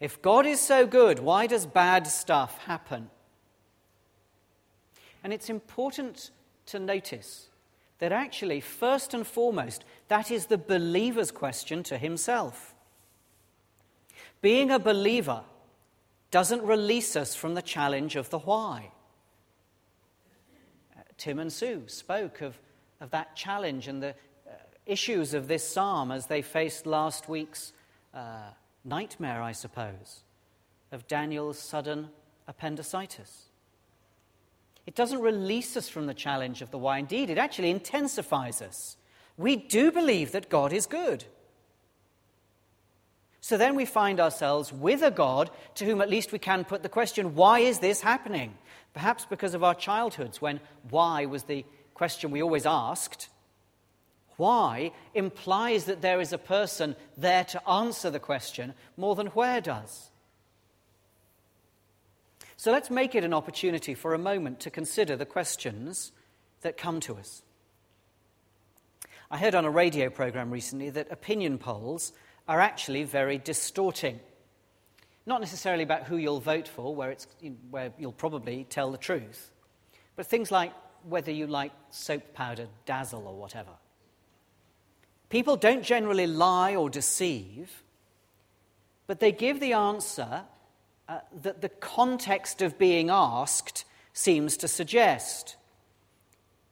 If 0.00 0.20
God 0.20 0.44
is 0.44 0.58
so 0.58 0.88
good, 0.88 1.20
why 1.20 1.46
does 1.46 1.66
bad 1.66 2.08
stuff 2.08 2.58
happen? 2.64 3.10
And 5.22 5.32
it's 5.32 5.48
important 5.48 6.32
to 6.66 6.80
notice 6.80 7.46
that 8.00 8.10
actually, 8.10 8.60
first 8.60 9.14
and 9.14 9.24
foremost, 9.24 9.84
that 10.08 10.32
is 10.32 10.46
the 10.46 10.58
believer's 10.58 11.30
question 11.30 11.84
to 11.84 11.96
himself. 11.96 12.74
Being 14.42 14.72
a 14.72 14.80
believer 14.80 15.44
doesn't 16.32 16.62
release 16.62 17.14
us 17.14 17.36
from 17.36 17.54
the 17.54 17.62
challenge 17.62 18.16
of 18.16 18.30
the 18.30 18.40
why. 18.40 18.90
Tim 21.18 21.38
and 21.38 21.52
Sue 21.52 21.84
spoke 21.86 22.40
of, 22.40 22.58
of 23.00 23.10
that 23.10 23.34
challenge 23.36 23.88
and 23.88 24.02
the 24.02 24.10
uh, 24.10 24.52
issues 24.86 25.34
of 25.34 25.48
this 25.48 25.66
psalm 25.66 26.10
as 26.10 26.26
they 26.26 26.42
faced 26.42 26.86
last 26.86 27.28
week's 27.28 27.72
uh, 28.14 28.50
nightmare, 28.84 29.42
I 29.42 29.52
suppose, 29.52 30.22
of 30.92 31.06
Daniel's 31.06 31.58
sudden 31.58 32.08
appendicitis. 32.46 33.46
It 34.86 34.94
doesn't 34.94 35.20
release 35.20 35.76
us 35.76 35.88
from 35.88 36.06
the 36.06 36.14
challenge 36.14 36.62
of 36.62 36.70
the 36.70 36.78
why. 36.78 36.98
Indeed, 36.98 37.30
it 37.30 37.38
actually 37.38 37.70
intensifies 37.70 38.60
us. 38.60 38.96
We 39.36 39.56
do 39.56 39.92
believe 39.92 40.32
that 40.32 40.50
God 40.50 40.72
is 40.72 40.86
good. 40.86 41.24
So 43.40 43.56
then 43.56 43.74
we 43.74 43.86
find 43.86 44.20
ourselves 44.20 44.72
with 44.72 45.02
a 45.02 45.10
God 45.10 45.50
to 45.76 45.84
whom 45.84 46.00
at 46.00 46.10
least 46.10 46.32
we 46.32 46.38
can 46.38 46.64
put 46.64 46.82
the 46.82 46.88
question, 46.88 47.34
why 47.34 47.60
is 47.60 47.78
this 47.78 48.00
happening? 48.00 48.54
Perhaps 48.92 49.26
because 49.26 49.54
of 49.54 49.64
our 49.64 49.74
childhoods, 49.74 50.42
when 50.42 50.60
why 50.90 51.24
was 51.24 51.44
the 51.44 51.64
question 52.00 52.30
we 52.30 52.42
always 52.42 52.64
asked. 52.64 53.28
Why 54.38 54.92
implies 55.12 55.84
that 55.84 56.00
there 56.00 56.18
is 56.18 56.32
a 56.32 56.38
person 56.38 56.96
there 57.18 57.44
to 57.44 57.68
answer 57.68 58.08
the 58.08 58.18
question 58.18 58.72
more 58.96 59.14
than 59.14 59.26
where 59.26 59.60
does. 59.60 60.10
So 62.56 62.72
let's 62.72 62.88
make 62.88 63.14
it 63.14 63.22
an 63.22 63.34
opportunity 63.34 63.92
for 63.92 64.14
a 64.14 64.18
moment 64.18 64.60
to 64.60 64.70
consider 64.70 65.14
the 65.14 65.26
questions 65.26 66.12
that 66.62 66.78
come 66.78 67.00
to 67.00 67.18
us. 67.18 67.42
I 69.30 69.36
heard 69.36 69.54
on 69.54 69.66
a 69.66 69.70
radio 69.70 70.08
program 70.08 70.50
recently 70.50 70.88
that 70.88 71.12
opinion 71.12 71.58
polls 71.58 72.14
are 72.48 72.60
actually 72.60 73.04
very 73.04 73.36
distorting. 73.36 74.20
Not 75.26 75.42
necessarily 75.42 75.82
about 75.82 76.04
who 76.04 76.16
you'll 76.16 76.40
vote 76.40 76.66
for, 76.66 76.96
where, 76.96 77.10
it's, 77.10 77.26
where 77.70 77.92
you'll 77.98 78.12
probably 78.24 78.64
tell 78.70 78.90
the 78.90 78.96
truth, 78.96 79.50
but 80.16 80.24
things 80.24 80.50
like 80.50 80.72
whether 81.04 81.30
you 81.30 81.46
like 81.46 81.72
soap 81.90 82.34
powder, 82.34 82.66
dazzle, 82.86 83.26
or 83.26 83.34
whatever. 83.34 83.70
People 85.28 85.56
don't 85.56 85.82
generally 85.82 86.26
lie 86.26 86.74
or 86.74 86.90
deceive, 86.90 87.82
but 89.06 89.20
they 89.20 89.32
give 89.32 89.60
the 89.60 89.72
answer 89.72 90.42
uh, 91.08 91.20
that 91.42 91.60
the 91.60 91.68
context 91.68 92.62
of 92.62 92.78
being 92.78 93.10
asked 93.10 93.84
seems 94.12 94.56
to 94.58 94.68
suggest. 94.68 95.56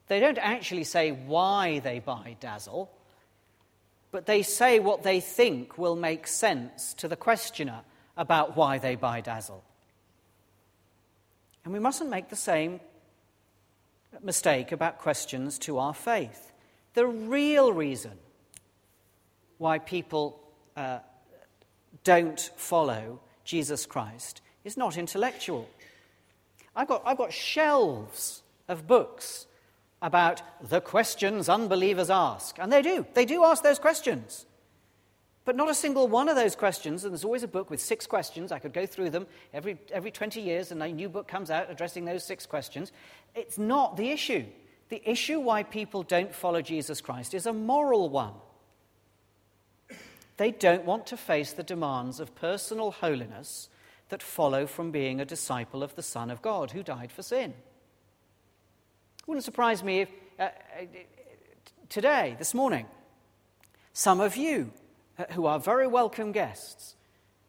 They 0.07 0.19
don't 0.19 0.37
actually 0.37 0.83
say 0.83 1.11
why 1.11 1.79
they 1.79 1.99
buy 1.99 2.35
Dazzle, 2.39 2.91
but 4.11 4.25
they 4.25 4.41
say 4.41 4.79
what 4.79 5.03
they 5.03 5.19
think 5.19 5.77
will 5.77 5.95
make 5.95 6.27
sense 6.27 6.93
to 6.95 7.07
the 7.07 7.15
questioner 7.15 7.81
about 8.17 8.57
why 8.57 8.77
they 8.77 8.95
buy 8.95 9.21
Dazzle. 9.21 9.63
And 11.63 11.73
we 11.73 11.79
mustn't 11.79 12.09
make 12.09 12.29
the 12.29 12.35
same 12.35 12.79
mistake 14.21 14.71
about 14.71 14.99
questions 14.99 15.57
to 15.59 15.77
our 15.77 15.93
faith. 15.93 16.51
The 16.93 17.05
real 17.05 17.71
reason 17.73 18.17
why 19.57 19.79
people 19.79 20.39
uh, 20.75 20.99
don't 22.03 22.39
follow 22.55 23.19
Jesus 23.43 23.85
Christ 23.85 24.41
is 24.63 24.77
not 24.77 24.97
intellectual. 24.97 25.69
I've 26.75 26.87
got, 26.87 27.03
I've 27.05 27.17
got 27.17 27.33
shelves 27.33 28.43
of 28.67 28.87
books 28.87 29.47
about 30.01 30.41
the 30.61 30.81
questions 30.81 31.49
unbelievers 31.49 32.09
ask. 32.09 32.57
And 32.59 32.71
they 32.71 32.81
do. 32.81 33.05
They 33.13 33.25
do 33.25 33.43
ask 33.43 33.63
those 33.63 33.79
questions. 33.79 34.45
But 35.49 35.55
not 35.55 35.67
a 35.67 35.73
single 35.73 36.07
one 36.07 36.29
of 36.29 36.35
those 36.35 36.55
questions, 36.55 37.03
and 37.03 37.11
there's 37.11 37.25
always 37.25 37.41
a 37.41 37.47
book 37.47 37.71
with 37.71 37.81
six 37.81 38.05
questions. 38.05 38.51
I 38.51 38.59
could 38.59 38.71
go 38.71 38.85
through 38.85 39.09
them 39.09 39.25
every, 39.51 39.79
every 39.91 40.11
20 40.11 40.39
years, 40.39 40.71
and 40.71 40.83
a 40.83 40.87
new 40.87 41.09
book 41.09 41.27
comes 41.27 41.49
out 41.49 41.71
addressing 41.71 42.05
those 42.05 42.23
six 42.23 42.45
questions. 42.45 42.91
It's 43.33 43.57
not 43.57 43.97
the 43.97 44.11
issue. 44.11 44.45
The 44.89 45.01
issue 45.09 45.39
why 45.39 45.63
people 45.63 46.03
don't 46.03 46.35
follow 46.35 46.61
Jesus 46.61 47.01
Christ 47.01 47.33
is 47.33 47.47
a 47.47 47.51
moral 47.51 48.09
one. 48.09 48.33
They 50.37 50.51
don't 50.51 50.85
want 50.85 51.07
to 51.07 51.17
face 51.17 51.51
the 51.51 51.63
demands 51.63 52.19
of 52.19 52.35
personal 52.35 52.91
holiness 52.91 53.69
that 54.09 54.21
follow 54.21 54.67
from 54.67 54.91
being 54.91 55.19
a 55.19 55.25
disciple 55.25 55.81
of 55.81 55.95
the 55.95 56.03
Son 56.03 56.29
of 56.29 56.43
God 56.43 56.69
who 56.69 56.83
died 56.83 57.11
for 57.11 57.23
sin. 57.23 57.55
It 59.17 59.25
wouldn't 59.27 59.45
surprise 59.45 59.83
me 59.83 60.01
if 60.01 60.09
uh, 60.37 60.43
uh, 60.43 60.49
today, 61.89 62.35
this 62.37 62.53
morning, 62.53 62.85
some 63.93 64.21
of 64.21 64.37
you 64.37 64.71
who 65.31 65.45
are 65.45 65.59
very 65.59 65.87
welcome 65.87 66.31
guests 66.31 66.95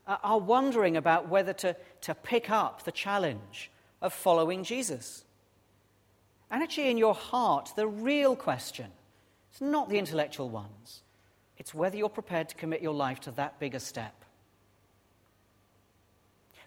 uh, 0.06 0.16
are 0.22 0.38
wondering 0.38 0.96
about 0.96 1.28
whether 1.28 1.52
to, 1.52 1.76
to 2.02 2.14
pick 2.14 2.50
up 2.50 2.82
the 2.82 2.92
challenge 2.92 3.70
of 4.02 4.12
following 4.12 4.64
Jesus. 4.64 5.24
And 6.50 6.62
actually, 6.62 6.90
in 6.90 6.98
your 6.98 7.14
heart, 7.14 7.72
the 7.76 7.86
real 7.86 8.34
question, 8.34 8.86
it's 9.50 9.60
not 9.60 9.88
the 9.88 9.98
intellectual 9.98 10.48
ones, 10.48 11.02
it's 11.58 11.74
whether 11.74 11.96
you're 11.96 12.08
prepared 12.08 12.48
to 12.48 12.54
commit 12.56 12.82
your 12.82 12.94
life 12.94 13.20
to 13.20 13.30
that 13.32 13.60
bigger 13.60 13.78
step. 13.78 14.14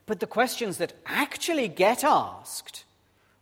But 0.06 0.20
the 0.20 0.28
questions 0.28 0.78
that 0.78 0.94
actually 1.06 1.68
get 1.68 2.04
asked 2.04 2.84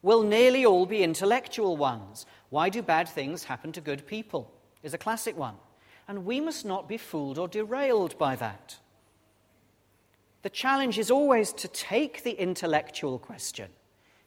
will 0.01 0.23
nearly 0.23 0.65
all 0.65 0.85
be 0.85 1.03
intellectual 1.03 1.77
ones. 1.77 2.25
Why 2.49 2.69
do 2.69 2.81
bad 2.81 3.07
things 3.07 3.43
happen 3.43 3.71
to 3.73 3.81
good 3.81 4.07
people? 4.07 4.51
Is 4.83 4.93
a 4.93 4.97
classic 4.97 5.37
one. 5.37 5.55
And 6.11 6.25
we 6.25 6.41
must 6.41 6.65
not 6.65 6.89
be 6.89 6.97
fooled 6.97 7.37
or 7.37 7.47
derailed 7.47 8.17
by 8.17 8.35
that. 8.35 8.75
The 10.41 10.49
challenge 10.49 10.99
is 10.99 11.09
always 11.09 11.53
to 11.53 11.69
take 11.69 12.23
the 12.23 12.33
intellectual 12.33 13.17
question 13.17 13.69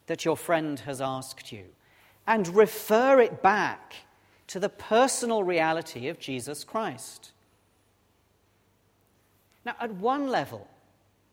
that 0.07 0.25
your 0.25 0.35
friend 0.35 0.81
has 0.81 1.03
asked 1.03 1.53
you 1.53 1.67
and 2.27 2.49
refer 2.49 3.21
it 3.21 3.43
back 3.43 3.97
to 4.47 4.59
the 4.59 4.71
personal 4.71 5.45
reality 5.45 6.09
of 6.09 6.19
Jesus 6.19 6.65
Christ. 6.65 7.33
Now, 9.67 9.77
at 9.79 9.93
one 9.93 10.29
level, 10.29 10.67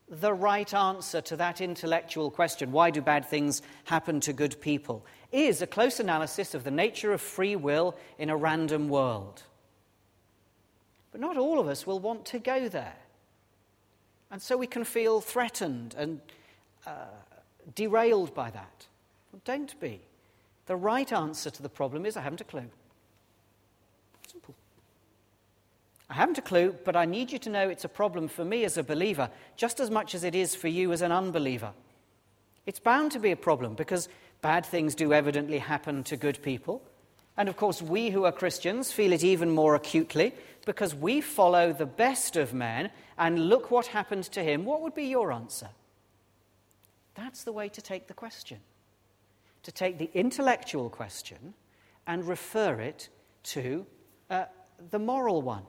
the 0.10 0.34
right 0.34 0.74
answer 0.74 1.22
to 1.22 1.38
that 1.38 1.62
intellectual 1.62 2.30
question, 2.30 2.74
why 2.74 2.92
do 2.92 3.02
bad 3.02 3.26
things 3.26 3.62
happen 3.86 4.20
to 4.20 4.34
good 4.34 4.60
people, 4.60 5.06
is 5.32 5.62
a 5.62 5.68
close 5.68 6.02
analysis 6.02 6.54
of 6.54 6.66
the 6.66 6.72
nature 6.72 7.14
of 7.14 7.22
free 7.22 7.56
will 7.56 7.96
in 8.20 8.30
a 8.30 8.36
random 8.36 8.90
world. 8.90 9.44
But 11.12 11.22
not 11.22 11.38
all 11.38 11.60
of 11.60 11.68
us 11.68 11.86
will 11.86 12.00
want 12.00 12.26
to 12.26 12.40
go 12.40 12.70
there. 12.70 12.96
And 14.32 14.42
so 14.42 14.56
we 14.56 14.68
can 14.68 14.84
feel 14.84 15.20
threatened 15.20 15.94
and 15.98 16.22
uh, 16.88 16.92
derailed 17.76 18.34
by 18.34 18.50
that. 18.50 18.88
Well, 19.32 19.42
don't 19.44 19.78
be. 19.80 20.00
The 20.68 20.76
right 20.76 21.12
answer 21.12 21.50
to 21.50 21.62
the 21.62 21.70
problem 21.70 22.06
is 22.06 22.16
I 22.16 22.22
haven't 22.22 22.42
a 22.42 22.46
clue. 22.46 22.70
Simple. 24.26 24.56
I 26.10 26.14
haven't 26.14 26.38
a 26.38 26.42
clue, 26.42 26.76
but 26.86 26.96
I 26.96 27.06
need 27.06 27.32
you 27.32 27.40
to 27.40 27.50
know 27.50 27.68
it's 27.68 27.84
a 27.84 27.90
problem 27.90 28.28
for 28.28 28.46
me 28.46 28.64
as 28.64 28.78
a 28.78 28.84
believer, 28.84 29.30
just 29.58 29.80
as 29.80 29.90
much 29.90 30.16
as 30.16 30.24
it 30.24 30.36
is 30.36 30.56
for 30.56 30.70
you 30.70 30.94
as 30.94 31.02
an 31.02 31.12
unbeliever. 31.12 31.74
It's 32.66 32.80
bound 32.80 33.12
to 33.14 33.20
be 33.20 33.32
a 33.32 33.36
problem 33.36 33.74
because 33.74 34.08
bad 34.42 34.66
things 34.66 34.96
do 34.96 35.14
evidently 35.14 35.58
happen 35.58 36.04
to 36.06 36.16
good 36.16 36.42
people. 36.42 36.82
And 37.42 37.50
of 37.50 37.58
course, 37.58 37.82
we 37.82 38.12
who 38.12 38.26
are 38.26 38.32
Christians 38.32 38.92
feel 38.92 39.12
it 39.14 39.24
even 39.24 39.50
more 39.50 39.74
acutely 39.74 40.36
because 40.64 40.94
we 40.94 41.22
follow 41.22 41.74
the 41.74 41.88
best 41.88 42.38
of 42.38 42.54
men 42.54 42.92
and 43.18 43.50
look 43.50 43.72
what 43.72 43.88
happened 43.88 44.26
to 44.26 44.44
him. 44.44 44.64
What 44.64 44.84
would 44.84 44.94
be 44.94 45.06
your 45.06 45.32
answer? 45.32 45.70
That's 47.16 47.44
the 47.44 47.52
way 47.52 47.68
to 47.70 47.82
take 47.82 48.06
the 48.06 48.14
question. 48.14 48.60
To 49.64 49.72
take 49.72 49.98
the 49.98 50.12
intellectual 50.14 50.88
question 50.92 51.56
and 52.06 52.28
refer 52.28 52.80
it 52.80 53.10
to 53.46 53.88
uh, 54.30 54.46
the 54.92 55.00
moral 55.00 55.42
one. 55.42 55.64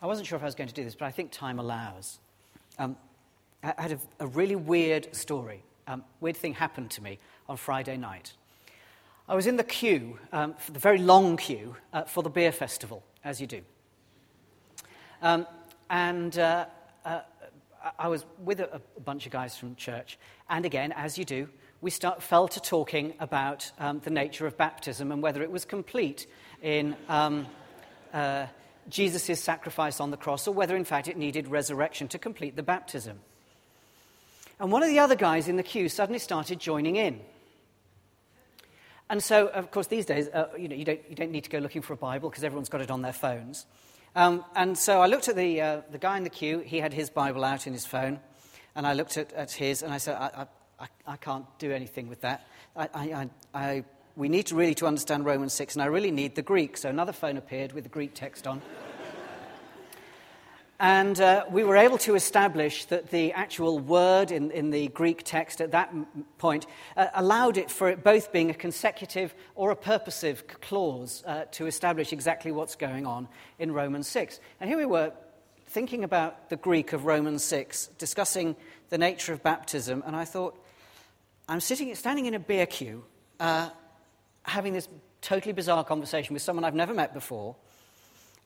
I 0.00 0.06
wasn't 0.06 0.28
sure 0.28 0.36
if 0.36 0.42
I 0.42 0.46
was 0.46 0.54
going 0.54 0.68
to 0.68 0.74
do 0.74 0.84
this, 0.84 0.94
but 0.94 1.06
I 1.06 1.10
think 1.10 1.32
time 1.32 1.58
allows. 1.58 2.20
Um, 2.78 2.94
I 3.64 3.74
had 3.76 3.90
a, 3.90 3.98
a, 4.20 4.28
really 4.28 4.54
weird 4.54 5.16
story. 5.16 5.64
Um, 5.88 6.04
weird 6.20 6.36
thing 6.36 6.54
happened 6.54 6.92
to 6.92 7.02
me 7.02 7.18
on 7.48 7.56
Friday 7.56 7.96
night. 7.96 8.32
I 9.28 9.34
was 9.34 9.48
in 9.48 9.56
the 9.56 9.64
queue, 9.64 10.18
um, 10.32 10.54
the 10.72 10.78
very 10.78 10.98
long 10.98 11.36
queue, 11.36 11.74
uh, 11.92 12.04
for 12.04 12.22
the 12.22 12.30
beer 12.30 12.52
festival, 12.52 13.02
as 13.24 13.40
you 13.40 13.48
do. 13.48 13.62
Um, 15.20 15.46
and 15.90 16.38
uh, 16.38 16.66
uh, 17.04 17.20
I 17.98 18.06
was 18.06 18.24
with 18.44 18.60
a, 18.60 18.80
a, 18.96 19.00
bunch 19.00 19.26
of 19.26 19.32
guys 19.32 19.56
from 19.56 19.74
church, 19.74 20.16
and 20.48 20.64
again, 20.64 20.92
as 20.92 21.18
you 21.18 21.24
do, 21.24 21.48
we 21.80 21.90
start, 21.90 22.22
fell 22.22 22.46
to 22.48 22.60
talking 22.60 23.14
about 23.18 23.70
um, 23.80 24.00
the 24.04 24.10
nature 24.10 24.46
of 24.46 24.56
baptism 24.56 25.10
and 25.10 25.20
whether 25.20 25.42
it 25.42 25.50
was 25.50 25.64
complete 25.64 26.28
in 26.62 26.96
um, 27.08 27.46
uh, 28.12 28.46
Jesus' 28.88 29.40
sacrifice 29.42 29.98
on 29.98 30.12
the 30.12 30.16
cross, 30.16 30.46
or 30.46 30.54
whether 30.54 30.76
in 30.76 30.84
fact 30.84 31.08
it 31.08 31.16
needed 31.16 31.48
resurrection 31.48 32.06
to 32.08 32.18
complete 32.18 32.54
the 32.54 32.62
baptism. 32.62 33.18
And 34.60 34.70
one 34.70 34.84
of 34.84 34.88
the 34.88 35.00
other 35.00 35.16
guys 35.16 35.48
in 35.48 35.56
the 35.56 35.64
queue 35.64 35.88
suddenly 35.88 36.20
started 36.20 36.60
joining 36.60 36.94
in. 36.94 37.20
And 39.08 39.22
so, 39.22 39.48
of 39.48 39.70
course, 39.70 39.86
these 39.86 40.04
days, 40.04 40.28
uh, 40.28 40.48
you, 40.58 40.68
know, 40.68 40.74
you, 40.74 40.84
don't, 40.84 41.00
you 41.08 41.14
don't 41.14 41.30
need 41.30 41.44
to 41.44 41.50
go 41.50 41.58
looking 41.58 41.82
for 41.82 41.92
a 41.92 41.96
Bible 41.96 42.28
because 42.28 42.42
everyone's 42.42 42.68
got 42.68 42.80
it 42.80 42.90
on 42.90 43.02
their 43.02 43.12
phones. 43.12 43.66
Um, 44.16 44.44
and 44.54 44.76
so 44.76 45.00
I 45.00 45.06
looked 45.06 45.28
at 45.28 45.36
the, 45.36 45.60
uh, 45.60 45.80
the 45.90 45.98
guy 45.98 46.16
in 46.16 46.24
the 46.24 46.30
queue. 46.30 46.58
He 46.60 46.78
had 46.78 46.92
his 46.92 47.10
Bible 47.10 47.44
out 47.44 47.66
in 47.66 47.72
his 47.72 47.86
phone. 47.86 48.18
And 48.74 48.86
I 48.86 48.94
looked 48.94 49.16
at, 49.16 49.32
at 49.32 49.52
his 49.52 49.82
and 49.82 49.92
I 49.92 49.98
said, 49.98 50.16
I, 50.16 50.46
I, 50.80 50.86
I 51.06 51.16
can't 51.16 51.46
do 51.58 51.72
anything 51.72 52.08
with 52.08 52.20
that. 52.22 52.46
I, 52.76 52.88
I, 52.94 53.30
I, 53.54 53.84
we 54.16 54.28
need 54.28 54.46
to 54.46 54.54
really 54.54 54.74
to 54.76 54.86
understand 54.86 55.24
Romans 55.24 55.52
6, 55.52 55.74
and 55.74 55.82
I 55.82 55.86
really 55.86 56.10
need 56.10 56.34
the 56.34 56.42
Greek. 56.42 56.76
So 56.76 56.88
another 56.88 57.12
phone 57.12 57.36
appeared 57.36 57.72
with 57.72 57.84
the 57.84 57.90
Greek 57.90 58.14
text 58.14 58.46
on. 58.46 58.60
And 60.78 61.18
uh, 61.20 61.46
we 61.50 61.64
were 61.64 61.76
able 61.76 61.96
to 61.98 62.14
establish 62.16 62.84
that 62.86 63.10
the 63.10 63.32
actual 63.32 63.78
word 63.78 64.30
in, 64.30 64.50
in 64.50 64.70
the 64.70 64.88
Greek 64.88 65.22
text 65.24 65.62
at 65.62 65.70
that 65.70 65.94
point 66.36 66.66
uh, 66.98 67.06
allowed 67.14 67.56
it 67.56 67.70
for 67.70 67.88
it 67.88 68.04
both 68.04 68.30
being 68.30 68.50
a 68.50 68.54
consecutive 68.54 69.34
or 69.54 69.70
a 69.70 69.76
purposive 69.76 70.46
clause 70.60 71.22
uh, 71.26 71.44
to 71.52 71.66
establish 71.66 72.12
exactly 72.12 72.52
what's 72.52 72.76
going 72.76 73.06
on 73.06 73.26
in 73.58 73.72
Romans 73.72 74.06
6. 74.08 74.38
And 74.60 74.68
here 74.68 74.78
we 74.78 74.84
were 74.84 75.12
thinking 75.66 76.04
about 76.04 76.50
the 76.50 76.56
Greek 76.56 76.92
of 76.92 77.06
Romans 77.06 77.42
6, 77.42 77.88
discussing 77.96 78.54
the 78.90 78.98
nature 78.98 79.32
of 79.32 79.42
baptism, 79.42 80.02
and 80.06 80.14
I 80.14 80.24
thought, 80.24 80.62
I'm 81.48 81.60
sitting, 81.60 81.94
standing 81.94 82.26
in 82.26 82.34
a 82.34 82.38
beer 82.38 82.66
queue, 82.66 83.04
uh, 83.40 83.70
having 84.42 84.74
this 84.74 84.88
totally 85.22 85.52
bizarre 85.52 85.84
conversation 85.84 86.34
with 86.34 86.42
someone 86.42 86.64
I've 86.64 86.74
never 86.74 86.94
met 86.94 87.14
before 87.14 87.56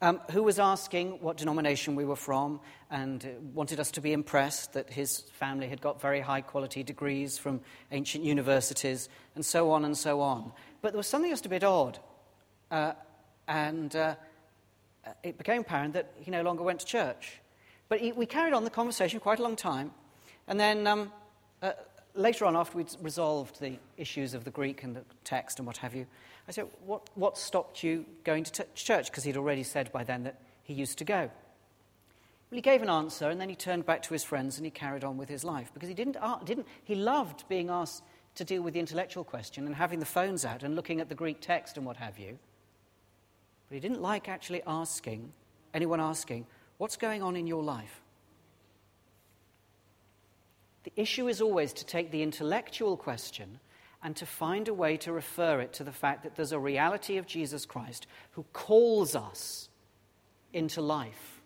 um, 0.02 0.20
who 0.30 0.42
was 0.42 0.58
asking 0.58 1.20
what 1.20 1.36
denomination 1.36 1.94
we 1.94 2.04
were 2.04 2.16
from 2.16 2.60
and 2.90 3.24
uh, 3.24 3.28
wanted 3.52 3.78
us 3.80 3.90
to 3.92 4.00
be 4.00 4.12
impressed 4.12 4.72
that 4.72 4.90
his 4.90 5.20
family 5.32 5.68
had 5.68 5.80
got 5.80 6.00
very 6.00 6.20
high 6.20 6.40
quality 6.40 6.82
degrees 6.82 7.36
from 7.38 7.60
ancient 7.92 8.24
universities, 8.24 9.08
and 9.34 9.44
so 9.44 9.70
on 9.70 9.84
and 9.84 9.96
so 9.96 10.20
on. 10.20 10.52
But 10.82 10.92
there 10.92 10.98
was 10.98 11.06
something 11.06 11.30
just 11.30 11.46
a 11.46 11.50
bit 11.50 11.64
odd. 11.64 11.98
Uh, 12.70 12.92
and 13.46 13.94
uh, 13.96 14.14
it 15.22 15.36
became 15.36 15.62
apparent 15.62 15.94
that 15.94 16.12
he 16.20 16.30
no 16.30 16.42
longer 16.42 16.62
went 16.62 16.80
to 16.80 16.86
church. 16.86 17.40
But 17.88 18.00
he, 18.00 18.12
we 18.12 18.26
carried 18.26 18.54
on 18.54 18.64
the 18.64 18.70
conversation 18.70 19.20
quite 19.20 19.40
a 19.40 19.42
long 19.42 19.56
time. 19.56 19.90
And 20.46 20.58
then 20.58 20.86
um, 20.86 21.12
uh, 21.60 21.72
later 22.20 22.44
on, 22.44 22.56
after 22.56 22.76
we'd 22.76 22.94
resolved 23.02 23.60
the 23.60 23.78
issues 23.96 24.34
of 24.34 24.44
the 24.44 24.50
Greek 24.50 24.82
and 24.82 24.94
the 24.94 25.02
text 25.24 25.58
and 25.58 25.66
what 25.66 25.78
have 25.78 25.94
you, 25.94 26.06
I 26.48 26.52
said, 26.52 26.66
What, 26.84 27.08
what 27.14 27.38
stopped 27.38 27.82
you 27.82 28.04
going 28.24 28.44
to 28.44 28.52
t- 28.52 28.62
church? 28.74 29.10
Because 29.10 29.24
he'd 29.24 29.36
already 29.36 29.62
said 29.62 29.92
by 29.92 30.04
then 30.04 30.24
that 30.24 30.40
he 30.62 30.74
used 30.74 30.98
to 30.98 31.04
go. 31.04 31.30
Well, 32.50 32.56
he 32.56 32.60
gave 32.60 32.82
an 32.82 32.90
answer 32.90 33.30
and 33.30 33.40
then 33.40 33.48
he 33.48 33.54
turned 33.54 33.86
back 33.86 34.02
to 34.02 34.12
his 34.12 34.24
friends 34.24 34.56
and 34.56 34.64
he 34.64 34.70
carried 34.70 35.04
on 35.04 35.16
with 35.16 35.28
his 35.28 35.44
life 35.44 35.70
because 35.72 35.88
he 35.88 35.94
didn't, 35.94 36.16
didn't 36.44 36.66
he 36.82 36.96
loved 36.96 37.48
being 37.48 37.70
asked 37.70 38.02
to 38.34 38.44
deal 38.44 38.62
with 38.62 38.74
the 38.74 38.80
intellectual 38.80 39.24
question 39.24 39.66
and 39.66 39.74
having 39.74 40.00
the 40.00 40.06
phones 40.06 40.44
out 40.44 40.62
and 40.62 40.74
looking 40.74 41.00
at 41.00 41.08
the 41.08 41.14
Greek 41.14 41.40
text 41.40 41.76
and 41.76 41.86
what 41.86 41.96
have 41.96 42.18
you. 42.18 42.38
But 43.68 43.74
he 43.74 43.80
didn't 43.80 44.02
like 44.02 44.28
actually 44.28 44.62
asking, 44.66 45.32
anyone 45.74 46.00
asking, 46.00 46.46
what's 46.78 46.96
going 46.96 47.22
on 47.22 47.36
in 47.36 47.46
your 47.46 47.62
life? 47.62 48.00
The 50.84 50.92
issue 50.96 51.28
is 51.28 51.40
always 51.40 51.72
to 51.74 51.84
take 51.84 52.10
the 52.10 52.22
intellectual 52.22 52.96
question 52.96 53.60
and 54.02 54.16
to 54.16 54.26
find 54.26 54.66
a 54.68 54.74
way 54.74 54.96
to 54.98 55.12
refer 55.12 55.60
it 55.60 55.72
to 55.74 55.84
the 55.84 55.92
fact 55.92 56.22
that 56.22 56.36
there's 56.36 56.52
a 56.52 56.58
reality 56.58 57.18
of 57.18 57.26
Jesus 57.26 57.66
Christ 57.66 58.06
who 58.32 58.44
calls 58.52 59.14
us 59.14 59.68
into 60.52 60.80
life. 60.80 61.40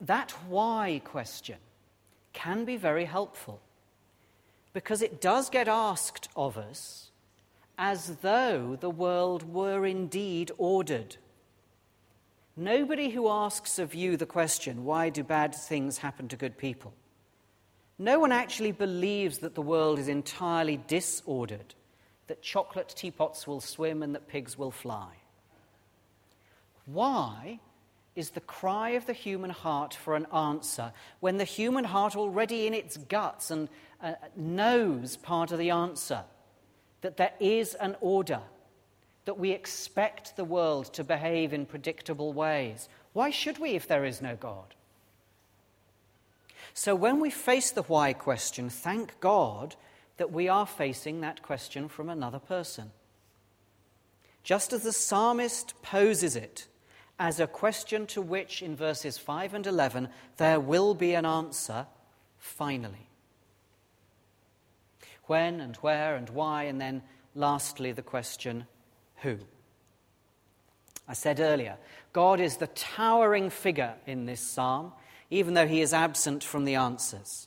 That 0.00 0.30
why 0.48 1.00
question 1.04 1.58
can 2.32 2.64
be 2.64 2.76
very 2.76 3.04
helpful 3.04 3.60
because 4.72 5.02
it 5.02 5.20
does 5.20 5.50
get 5.50 5.68
asked 5.68 6.28
of 6.36 6.56
us 6.56 7.10
as 7.76 8.16
though 8.22 8.76
the 8.78 8.90
world 8.90 9.52
were 9.52 9.86
indeed 9.86 10.50
ordered. 10.58 11.16
Nobody 12.56 13.10
who 13.10 13.28
asks 13.28 13.78
of 13.78 13.94
you 13.94 14.16
the 14.16 14.26
question, 14.26 14.84
why 14.84 15.08
do 15.08 15.22
bad 15.22 15.54
things 15.54 15.98
happen 15.98 16.28
to 16.28 16.36
good 16.36 16.58
people? 16.58 16.92
No 17.98 18.18
one 18.18 18.32
actually 18.32 18.72
believes 18.72 19.38
that 19.38 19.54
the 19.54 19.62
world 19.62 19.98
is 19.98 20.08
entirely 20.08 20.80
disordered, 20.88 21.74
that 22.26 22.42
chocolate 22.42 22.92
teapots 22.96 23.46
will 23.46 23.60
swim 23.60 24.02
and 24.02 24.14
that 24.14 24.28
pigs 24.28 24.58
will 24.58 24.70
fly. 24.70 25.12
Why 26.86 27.60
is 28.16 28.30
the 28.30 28.40
cry 28.40 28.90
of 28.90 29.06
the 29.06 29.12
human 29.12 29.50
heart 29.50 29.94
for 29.94 30.16
an 30.16 30.26
answer 30.34 30.92
when 31.20 31.38
the 31.38 31.44
human 31.44 31.84
heart 31.84 32.16
already 32.16 32.66
in 32.66 32.74
its 32.74 32.96
guts 32.96 33.50
and 33.50 33.68
uh, 34.02 34.14
knows 34.34 35.16
part 35.16 35.52
of 35.52 35.58
the 35.58 35.70
answer 35.70 36.24
that 37.02 37.16
there 37.16 37.32
is 37.38 37.74
an 37.74 37.96
order 38.00 38.40
that 39.30 39.38
we 39.38 39.52
expect 39.52 40.36
the 40.36 40.44
world 40.44 40.92
to 40.92 41.04
behave 41.04 41.52
in 41.52 41.64
predictable 41.64 42.32
ways 42.32 42.88
why 43.12 43.30
should 43.30 43.58
we 43.58 43.70
if 43.70 43.86
there 43.86 44.04
is 44.04 44.20
no 44.20 44.34
god 44.34 44.74
so 46.74 46.94
when 46.94 47.20
we 47.20 47.30
face 47.30 47.70
the 47.70 47.82
why 47.82 48.12
question, 48.12 48.70
thank 48.70 49.18
God 49.20 49.76
that 50.16 50.32
we 50.32 50.48
are 50.48 50.66
facing 50.66 51.20
that 51.20 51.42
question 51.42 51.88
from 51.88 52.08
another 52.08 52.38
person. 52.38 52.90
Just 54.42 54.72
as 54.72 54.82
the 54.82 54.92
psalmist 54.92 55.74
poses 55.82 56.36
it 56.36 56.66
as 57.18 57.40
a 57.40 57.46
question 57.46 58.06
to 58.06 58.22
which, 58.22 58.62
in 58.62 58.74
verses 58.74 59.18
5 59.18 59.54
and 59.54 59.66
11, 59.66 60.08
there 60.38 60.60
will 60.60 60.94
be 60.94 61.14
an 61.14 61.26
answer 61.26 61.86
finally. 62.38 63.08
When 65.24 65.60
and 65.60 65.76
where 65.76 66.16
and 66.16 66.30
why, 66.30 66.64
and 66.64 66.80
then 66.80 67.02
lastly, 67.34 67.92
the 67.92 68.02
question 68.02 68.66
who. 69.22 69.38
I 71.08 71.12
said 71.14 71.40
earlier, 71.40 71.76
God 72.12 72.40
is 72.40 72.56
the 72.56 72.68
towering 72.68 73.50
figure 73.50 73.94
in 74.06 74.26
this 74.26 74.40
psalm 74.40 74.92
even 75.30 75.54
though 75.54 75.66
he 75.66 75.80
is 75.80 75.94
absent 75.94 76.42
from 76.42 76.64
the 76.64 76.74
answers. 76.74 77.46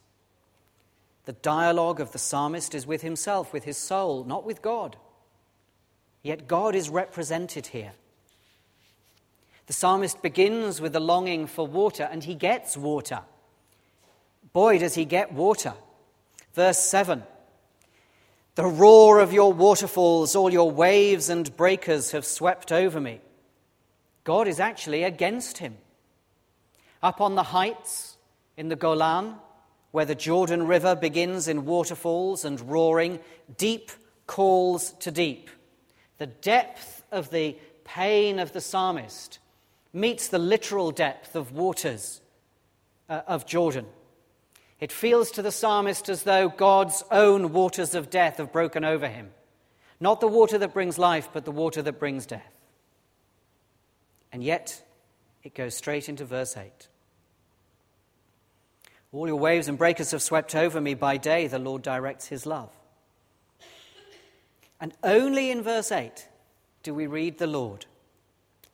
The 1.25 1.33
dialogue 1.33 1.99
of 1.99 2.11
the 2.11 2.17
psalmist 2.17 2.73
is 2.73 2.87
with 2.87 3.01
himself, 3.01 3.53
with 3.53 3.65
his 3.65 3.77
soul, 3.77 4.23
not 4.23 4.45
with 4.45 4.61
God. 4.61 4.95
Yet 6.21 6.47
God 6.47 6.75
is 6.75 6.89
represented 6.89 7.67
here. 7.67 7.91
The 9.67 9.73
psalmist 9.73 10.21
begins 10.21 10.81
with 10.81 10.95
a 10.95 10.99
longing 11.01 11.47
for 11.47 11.67
water, 11.67 12.07
and 12.09 12.23
he 12.23 12.35
gets 12.35 12.75
water. 12.77 13.21
Boy, 14.51 14.79
does 14.79 14.95
he 14.95 15.05
get 15.05 15.33
water. 15.33 15.73
Verse 16.53 16.79
7 16.79 17.23
The 18.55 18.65
roar 18.65 19.19
of 19.19 19.33
your 19.33 19.51
waterfalls, 19.51 20.35
all 20.35 20.51
your 20.51 20.69
waves 20.69 21.29
and 21.29 21.55
breakers 21.57 22.11
have 22.11 22.25
swept 22.25 22.71
over 22.71 22.99
me. 22.99 23.19
God 24.23 24.47
is 24.47 24.59
actually 24.59 25.03
against 25.03 25.57
him. 25.57 25.77
Up 27.01 27.19
on 27.19 27.35
the 27.35 27.43
heights 27.43 28.17
in 28.55 28.69
the 28.69 28.75
Golan, 28.75 29.35
where 29.91 30.05
the 30.05 30.15
Jordan 30.15 30.67
River 30.67 30.95
begins 30.95 31.47
in 31.47 31.65
waterfalls 31.65 32.45
and 32.45 32.61
roaring, 32.61 33.19
deep 33.57 33.91
calls 34.27 34.91
to 34.99 35.11
deep. 35.11 35.49
The 36.19 36.27
depth 36.27 37.03
of 37.11 37.31
the 37.31 37.57
pain 37.83 38.39
of 38.39 38.53
the 38.53 38.61
psalmist 38.61 39.39
meets 39.91 40.27
the 40.27 40.39
literal 40.39 40.91
depth 40.91 41.35
of 41.35 41.51
waters. 41.51 42.21
uh, 43.09 43.21
of 43.27 43.45
Jordan. 43.45 43.85
It 44.83 44.91
feels 44.91 45.31
to 45.31 45.41
the 45.41 45.49
psalmist 45.49 46.09
as 46.09 46.23
though 46.23 46.49
God's 46.49 47.05
own 47.09 47.53
waters 47.53 47.95
of 47.95 48.09
death 48.09 48.35
have 48.35 48.51
broken 48.51 48.83
over 48.83 49.07
him. 49.07 49.29
Not 50.01 50.19
the 50.19 50.27
water 50.27 50.57
that 50.57 50.73
brings 50.73 50.97
life, 50.97 51.29
but 51.31 51.45
the 51.45 51.53
water 51.53 51.81
that 51.81 51.99
brings 51.99 52.25
death. 52.25 52.51
And 54.33 54.43
yet, 54.43 54.83
it 55.41 55.55
goes 55.55 55.73
straight 55.73 56.09
into 56.09 56.25
verse 56.25 56.57
8. 56.57 56.89
All 59.13 59.25
your 59.25 59.37
waves 59.37 59.69
and 59.69 59.77
breakers 59.77 60.11
have 60.11 60.21
swept 60.21 60.53
over 60.53 60.81
me. 60.81 60.95
By 60.95 61.15
day, 61.15 61.47
the 61.47 61.59
Lord 61.59 61.81
directs 61.81 62.27
his 62.27 62.45
love. 62.45 62.69
And 64.81 64.91
only 65.01 65.49
in 65.49 65.61
verse 65.63 65.93
8 65.93 66.27
do 66.83 66.93
we 66.93 67.07
read 67.07 67.37
the 67.37 67.47
Lord. 67.47 67.85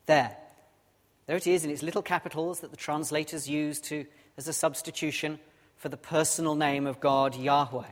There. 0.07 0.35
There 1.27 1.37
it 1.37 1.45
is 1.45 1.63
in 1.63 1.69
its 1.69 1.83
little 1.83 2.01
capitals 2.01 2.61
that 2.61 2.71
the 2.71 2.77
translators 2.77 3.47
use 3.47 3.79
to, 3.81 4.07
as 4.37 4.47
a 4.47 4.53
substitution 4.53 5.37
for 5.79 5.89
the 5.89 5.97
personal 5.97 6.55
name 6.55 6.85
of 6.85 6.99
God, 6.99 7.35
Yahweh. 7.35 7.83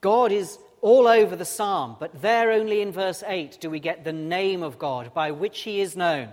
God 0.00 0.32
is 0.32 0.58
all 0.80 1.06
over 1.06 1.36
the 1.36 1.44
psalm, 1.44 1.96
but 2.00 2.22
there 2.22 2.52
only 2.52 2.80
in 2.80 2.92
verse 2.92 3.22
8 3.26 3.58
do 3.60 3.68
we 3.68 3.80
get 3.80 4.04
the 4.04 4.12
name 4.12 4.62
of 4.62 4.78
God 4.78 5.12
by 5.12 5.32
which 5.32 5.60
he 5.60 5.80
is 5.80 5.96
known. 5.96 6.28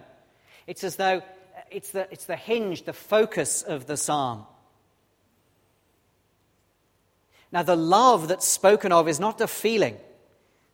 It's 0.68 0.84
as 0.84 0.96
though 0.96 1.22
it's 1.70 1.92
the, 1.92 2.08
it's 2.12 2.26
the 2.26 2.36
hinge, 2.36 2.84
the 2.84 2.94
focus 2.94 3.64
of 3.64 3.88
the 3.88 3.98
psalm. 3.98 4.46
Now, 7.52 7.64
the 7.64 7.76
love 7.76 8.28
that's 8.28 8.48
spoken 8.48 8.92
of 8.92 9.08
is 9.08 9.20
not 9.20 9.42
a 9.42 9.48
feeling, 9.48 9.98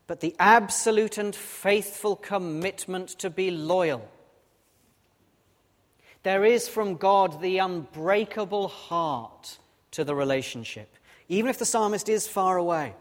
but 0.06 0.20
the 0.20 0.36
absolute 0.40 1.18
and 1.18 1.36
faithful 1.36 2.16
commitment 2.16 3.10
to 3.20 3.30
be 3.30 3.52
loyal. 3.52 4.08
There 6.24 6.46
is 6.46 6.68
from 6.68 6.96
God 6.96 7.42
the 7.42 7.58
unbreakable 7.58 8.70
heart 8.70 9.60
to 9.92 10.04
the 10.04 10.16
relationship, 10.16 10.90
even 11.30 11.50
if 11.50 11.60
the 11.60 11.66
psalmist 11.66 12.10
is 12.10 12.28
far 12.28 12.58
away. 12.58 12.94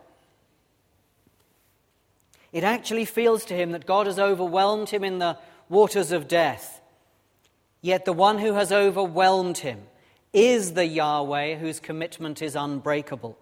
It 2.53 2.65
actually 2.65 3.07
feels 3.07 3.45
to 3.47 3.55
him 3.55 3.73
that 3.73 3.87
God 3.87 4.07
has 4.07 4.19
overwhelmed 4.19 4.91
him 4.91 5.05
in 5.05 5.19
the 5.19 5.39
waters 5.69 6.13
of 6.13 6.29
death. 6.29 6.81
Yet 7.81 8.05
the 8.05 8.13
one 8.13 8.39
who 8.39 8.55
has 8.55 8.71
overwhelmed 8.71 9.59
him 9.59 9.83
is 10.33 10.75
the 10.75 10.87
Yahweh 10.87 11.57
whose 11.57 11.81
commitment 11.81 12.43
is 12.43 12.55
unbreakable, 12.55 13.39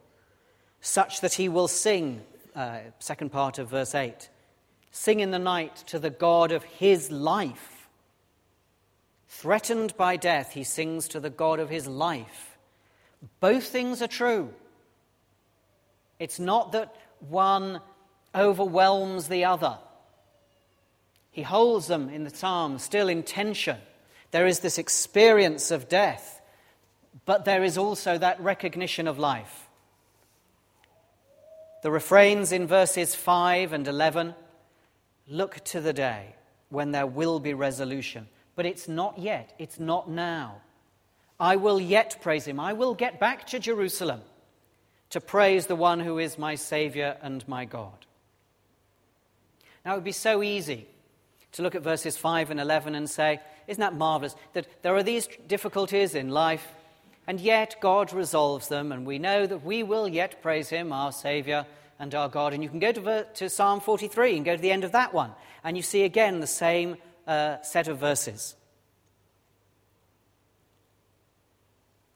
such 0.80 1.20
that 1.20 1.34
he 1.34 1.48
will 1.48 1.68
sing 1.68 2.22
uh, 2.54 2.78
second 2.98 3.30
part 3.30 3.58
of 3.58 3.68
verse 3.68 3.94
8. 3.94 4.28
Sing 4.92 5.20
in 5.20 5.30
the 5.30 5.38
night 5.38 5.76
to 5.86 5.98
the 5.98 6.10
God 6.10 6.52
of 6.52 6.64
his 6.64 7.10
life. 7.10 7.69
Threatened 9.30 9.96
by 9.96 10.16
death, 10.16 10.52
he 10.52 10.64
sings 10.64 11.06
to 11.08 11.20
the 11.20 11.30
God 11.30 11.60
of 11.60 11.70
his 11.70 11.86
life. 11.86 12.58
Both 13.38 13.68
things 13.68 14.02
are 14.02 14.08
true. 14.08 14.52
It's 16.18 16.40
not 16.40 16.72
that 16.72 16.94
one 17.20 17.80
overwhelms 18.34 19.28
the 19.28 19.44
other. 19.44 19.78
He 21.30 21.42
holds 21.42 21.86
them 21.86 22.10
in 22.10 22.24
the 22.24 22.34
psalm 22.34 22.78
still 22.80 23.08
in 23.08 23.22
tension. 23.22 23.78
There 24.32 24.48
is 24.48 24.58
this 24.60 24.78
experience 24.78 25.70
of 25.70 25.88
death, 25.88 26.42
but 27.24 27.44
there 27.44 27.62
is 27.62 27.78
also 27.78 28.18
that 28.18 28.40
recognition 28.40 29.06
of 29.06 29.18
life. 29.18 29.68
The 31.84 31.92
refrains 31.92 32.50
in 32.50 32.66
verses 32.66 33.14
5 33.14 33.72
and 33.72 33.86
11 33.86 34.34
look 35.28 35.64
to 35.66 35.80
the 35.80 35.92
day 35.92 36.34
when 36.68 36.90
there 36.90 37.06
will 37.06 37.38
be 37.38 37.54
resolution. 37.54 38.26
But 38.60 38.66
it's 38.66 38.88
not 38.88 39.18
yet, 39.18 39.54
it's 39.58 39.80
not 39.80 40.10
now. 40.10 40.56
I 41.40 41.56
will 41.56 41.80
yet 41.80 42.18
praise 42.20 42.44
him. 42.44 42.60
I 42.60 42.74
will 42.74 42.92
get 42.92 43.18
back 43.18 43.46
to 43.46 43.58
Jerusalem 43.58 44.20
to 45.08 45.18
praise 45.18 45.64
the 45.64 45.74
one 45.74 45.98
who 45.98 46.18
is 46.18 46.36
my 46.36 46.56
Savior 46.56 47.16
and 47.22 47.48
my 47.48 47.64
God. 47.64 48.04
Now, 49.82 49.92
it 49.92 49.94
would 49.94 50.04
be 50.04 50.12
so 50.12 50.42
easy 50.42 50.86
to 51.52 51.62
look 51.62 51.74
at 51.74 51.80
verses 51.80 52.18
5 52.18 52.50
and 52.50 52.60
11 52.60 52.94
and 52.94 53.08
say, 53.08 53.40
Isn't 53.66 53.80
that 53.80 53.94
marvelous? 53.94 54.36
That 54.52 54.66
there 54.82 54.94
are 54.94 55.02
these 55.02 55.26
difficulties 55.48 56.14
in 56.14 56.28
life, 56.28 56.68
and 57.26 57.40
yet 57.40 57.76
God 57.80 58.12
resolves 58.12 58.68
them, 58.68 58.92
and 58.92 59.06
we 59.06 59.18
know 59.18 59.46
that 59.46 59.64
we 59.64 59.82
will 59.82 60.06
yet 60.06 60.42
praise 60.42 60.68
Him, 60.68 60.92
our 60.92 61.12
Saviour 61.12 61.64
and 61.98 62.14
our 62.14 62.28
God. 62.28 62.52
And 62.52 62.62
you 62.62 62.68
can 62.68 62.78
go 62.78 62.92
to, 62.92 63.24
to 63.24 63.48
Psalm 63.48 63.80
43 63.80 64.36
and 64.36 64.44
go 64.44 64.54
to 64.54 64.60
the 64.60 64.70
end 64.70 64.84
of 64.84 64.92
that 64.92 65.14
one, 65.14 65.32
and 65.64 65.78
you 65.78 65.82
see 65.82 66.02
again 66.02 66.40
the 66.40 66.46
same 66.46 66.98
uh, 67.30 67.62
set 67.62 67.86
of 67.86 67.98
verses. 67.98 68.56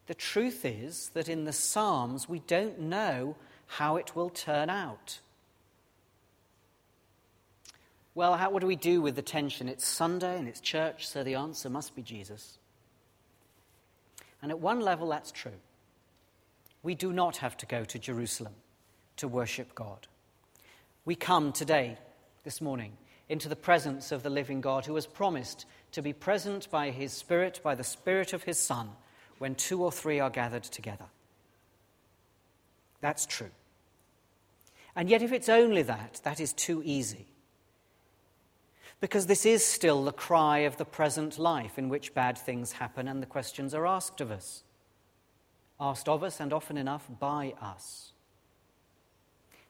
The 0.07 0.15
truth 0.15 0.65
is 0.65 1.11
that 1.15 1.29
in 1.29 1.45
the 1.45 1.53
Psalms, 1.53 2.29
we 2.29 2.41
don't 2.41 2.81
know 2.81 3.37
how 3.67 3.95
it 3.97 4.17
will 4.17 4.29
turn 4.29 4.69
out. 4.69 5.21
Well, 8.17 8.37
how, 8.37 8.51
what 8.51 8.61
do 8.61 8.67
we 8.67 8.75
do 8.75 9.01
with 9.01 9.15
the 9.15 9.23
tension? 9.23 9.69
It's 9.69 9.87
Sunday 9.87 10.37
and 10.37 10.49
it's 10.49 10.61
church, 10.61 11.07
so 11.07 11.23
the 11.23 11.37
answer 11.37 11.71
must 11.71 11.95
be 11.95 12.03
Jesus. 12.03 12.59
And 14.43 14.51
at 14.51 14.59
one 14.59 14.81
level, 14.81 15.09
that's 15.09 15.31
true. 15.31 15.61
We 16.83 16.97
do 16.97 17.13
not 17.13 17.37
have 17.37 17.57
to 17.59 17.67
go 17.67 17.85
to 17.85 17.99
Jerusalem 18.01 18.55
to 19.17 19.29
worship 19.29 19.77
God. 19.77 20.09
We 21.05 21.15
come 21.15 21.53
today, 21.53 21.99
this 22.43 22.61
morning, 22.61 22.97
into 23.35 23.49
the 23.49 23.57
presence 23.57 24.13
of 24.13 24.23
the 24.23 24.31
living 24.31 24.61
God 24.61 24.87
who 24.87 24.95
has 24.95 25.09
promised 25.09 25.67
to 25.91 26.01
be 26.01 26.13
present 26.13 26.71
by 26.71 26.91
his 26.91 27.13
Spirit, 27.13 27.59
by 27.65 27.75
the 27.75 27.83
Spirit 27.83 28.33
of 28.33 28.45
his 28.45 28.61
Son, 28.61 28.91
when 29.39 29.57
two 29.57 29.83
or 29.83 29.91
three 29.91 30.21
are 30.21 30.31
gathered 30.31 30.63
together. 30.63 31.07
That's 33.01 33.27
true. 33.27 33.51
And 34.95 35.11
yet, 35.11 35.21
if 35.21 35.33
it's 35.33 35.49
only 35.49 35.83
that, 35.83 36.21
that 36.23 36.39
is 36.39 36.53
too 36.53 36.81
easy. 36.85 37.27
Because 39.01 39.27
this 39.27 39.45
is 39.45 39.67
still 39.67 40.05
the 40.05 40.13
cry 40.13 40.59
of 40.59 40.77
the 40.77 40.85
present 40.85 41.37
life 41.37 41.77
in 41.77 41.89
which 41.89 42.15
bad 42.15 42.39
things 42.39 42.71
happen 42.71 43.09
and 43.09 43.21
the 43.21 43.27
questions 43.27 43.75
are 43.75 43.85
asked 43.85 44.21
of 44.21 44.31
us. 44.31 44.63
Asked 45.81 46.09
of 46.09 46.23
us 46.23 46.39
and 46.39 46.53
often 46.53 46.77
enough 46.77 47.11
by 47.19 47.55
us. 47.61 48.13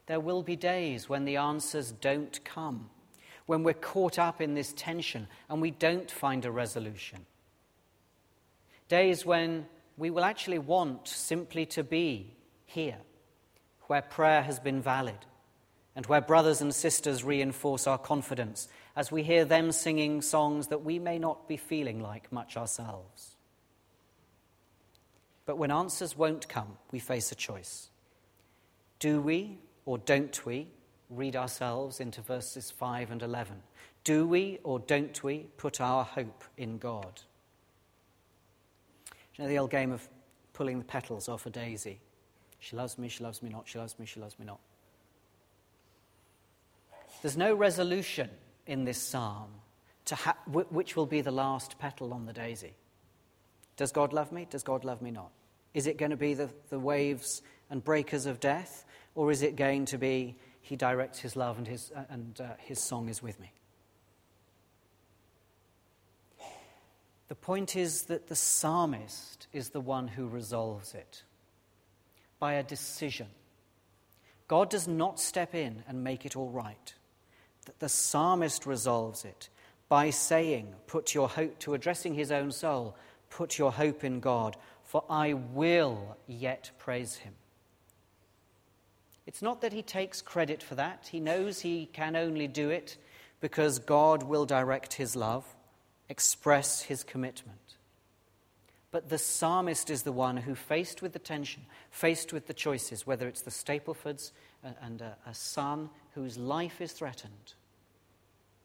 There 0.05 0.21
will 0.21 0.43
be 0.43 0.55
days 0.55 1.09
when 1.09 1.25
the 1.25 1.39
answers 1.39 1.93
don't 1.93 2.45
come, 2.45 2.91
when 3.47 3.63
we're 3.63 3.75
caught 3.75 4.19
up 4.19 4.41
in 4.41 4.55
this 4.55 4.73
tension 4.77 5.27
and 5.49 5.61
we 5.61 5.71
don't 5.71 6.11
find 6.11 6.45
a 6.45 6.51
resolution. 6.51 7.27
Days 8.89 9.25
when 9.25 9.67
we 9.97 10.11
will 10.11 10.25
actually 10.25 10.59
want 10.59 11.07
simply 11.09 11.67
to 11.67 11.85
be 11.85 12.35
here, 12.67 12.99
where 13.83 14.03
prayer 14.03 14.43
has 14.43 14.59
been 14.59 14.83
valid, 14.83 15.19
and 15.97 16.07
where 16.07 16.21
brothers 16.21 16.61
and 16.61 16.75
sisters 16.75 17.23
reinforce 17.23 17.87
our 17.87 17.99
confidence 17.99 18.69
as 18.97 19.13
we 19.13 19.23
hear 19.23 19.45
them 19.45 19.71
singing 19.71 20.23
songs 20.23 20.69
that 20.69 20.85
we 20.85 20.99
may 20.99 21.19
not 21.19 21.47
be 21.49 21.57
feeling 21.57 22.01
like 22.01 22.33
much 22.33 22.57
ourselves. 22.57 23.37
But 25.47 25.59
when 25.59 25.71
answers 25.71 26.17
won't 26.17 26.49
come, 26.49 26.79
we 26.91 26.99
face 26.99 27.31
a 27.31 27.35
choice. 27.35 27.91
Do 28.99 29.21
we 29.21 29.59
or 29.85 29.99
don't 29.99 30.45
we 30.47 30.69
read 31.17 31.37
ourselves 31.37 32.01
into 32.01 32.21
verses 32.21 32.71
5 32.71 33.11
and 33.11 33.23
11? 33.23 33.57
Do 34.05 34.27
we 34.27 34.59
or 34.65 34.79
don't 34.79 35.23
we 35.23 35.47
put 35.57 35.81
our 35.81 36.05
hope 36.05 36.45
in 36.57 36.79
God? 36.79 37.21
You 39.35 39.45
know 39.45 39.49
the 39.49 39.59
old 39.59 39.71
game 39.71 39.93
of 39.93 40.09
pulling 40.53 40.79
the 40.79 40.85
petals 40.85 41.29
off 41.29 41.47
a 41.47 41.51
daisy? 41.51 42.01
She 42.61 42.77
loves 42.77 42.99
me, 42.99 43.09
she 43.09 43.23
loves 43.23 43.43
me 43.43 43.51
not, 43.51 43.69
she 43.69 43.79
loves 43.79 43.99
me, 43.99 44.07
she 44.07 44.21
loves 44.21 44.39
me 44.39 44.47
not. 44.47 44.61
There's 47.23 47.37
no 47.37 47.55
resolution 47.55 48.31
in 48.67 48.85
this 48.85 48.99
psalm, 48.99 49.51
ha- 50.11 50.37
which 50.47 50.97
will 50.97 51.07
be 51.07 51.21
the 51.21 51.31
last 51.31 51.79
petal 51.79 52.13
on 52.13 52.27
the 52.27 52.33
daisy. 52.33 52.75
Does 53.77 53.93
God 53.93 54.13
love 54.13 54.31
me? 54.31 54.47
Does 54.49 54.63
God 54.63 54.85
love 54.85 55.03
me 55.03 55.11
not? 55.11 55.31
Is 55.73 55.87
it 55.87 55.99
going 55.99 56.11
to 56.11 56.17
be 56.17 56.35
the, 56.35 56.49
the 56.71 56.79
waves 56.79 57.43
and 57.71 57.83
breakers 57.83 58.27
of 58.27 58.41
death? 58.41 58.85
Or 59.15 59.31
is 59.31 59.43
it 59.43 59.57
going 59.57 59.87
to 59.87 59.99
be 59.99 60.37
he 60.65 60.77
directs 60.77 61.19
his 61.19 61.37
love 61.37 61.59
and 61.59 61.69
his, 61.69 61.93
uh, 61.95 62.05
and, 62.09 62.41
uh, 62.41 62.55
his 62.59 62.81
song 62.81 63.11
is 63.11 63.23
with 63.23 63.39
me? 63.39 63.53
The 67.29 67.35
point 67.35 67.77
is 67.77 68.05
that 68.05 68.29
the 68.29 68.35
psalmist 68.35 69.47
is 69.53 69.71
the 69.71 69.81
one 69.81 70.09
who 70.09 70.27
resolves 70.27 70.95
it 70.95 71.23
by 72.39 72.55
a 72.55 72.63
decision. 72.63 73.29
God 74.49 74.71
does 74.71 74.89
not 74.89 75.21
step 75.21 75.55
in 75.55 75.85
and 75.87 76.03
make 76.03 76.25
it 76.25 76.35
all 76.35 76.51
right 76.51 76.95
that 77.67 77.79
the 77.79 77.89
psalmist 77.89 78.65
resolves 78.65 79.27
it 79.27 79.51
by 79.91 80.09
saying, 80.09 80.75
Put 80.87 81.15
your 81.15 81.29
hope, 81.29 81.59
to 81.61 81.75
addressing 81.75 82.15
his 82.15 82.33
own 82.33 82.53
soul, 82.53 82.97
put 83.29 83.59
your 83.59 83.73
hope 83.73 84.03
in 84.03 84.21
God, 84.21 84.57
for 84.83 85.05
I 85.11 85.35
will 85.35 86.17
yet 86.27 86.71
praise 86.79 87.17
him. 87.17 87.35
It's 89.27 89.43
not 89.43 89.61
that 89.63 89.73
he 89.73 89.83
takes 89.83 90.21
credit 90.21 90.63
for 90.63 90.75
that. 90.75 91.09
He 91.11 91.21
knows 91.21 91.61
he 91.61 91.87
can 91.87 92.15
only 92.15 92.47
do 92.47 92.71
it 92.71 92.97
because 93.41 93.79
God 93.79 94.23
will 94.23 94.47
direct 94.47 94.95
his 94.95 95.17
love, 95.17 95.45
express 96.09 96.83
his 96.83 97.03
commitment. 97.03 97.59
But 98.91 99.09
the 99.09 99.19
psalmist 99.19 99.91
is 99.91 100.03
the 100.03 100.13
one 100.13 100.37
who, 100.37 100.55
faced 100.55 101.03
with 101.03 101.15
the 101.15 101.19
tension, 101.19 101.63
faced 101.91 102.33
with 102.33 102.47
the 102.47 102.55
choices, 102.55 103.07
whether 103.07 103.27
it's 103.27 103.43
the 103.43 103.51
Staplefords 103.51 104.31
uh, 104.65 104.69
and 104.81 105.01
a, 105.01 105.17
a 105.27 105.35
son 105.35 105.91
whose 106.15 106.39
life 106.39 106.81
is 106.81 106.93
threatened, 106.93 107.55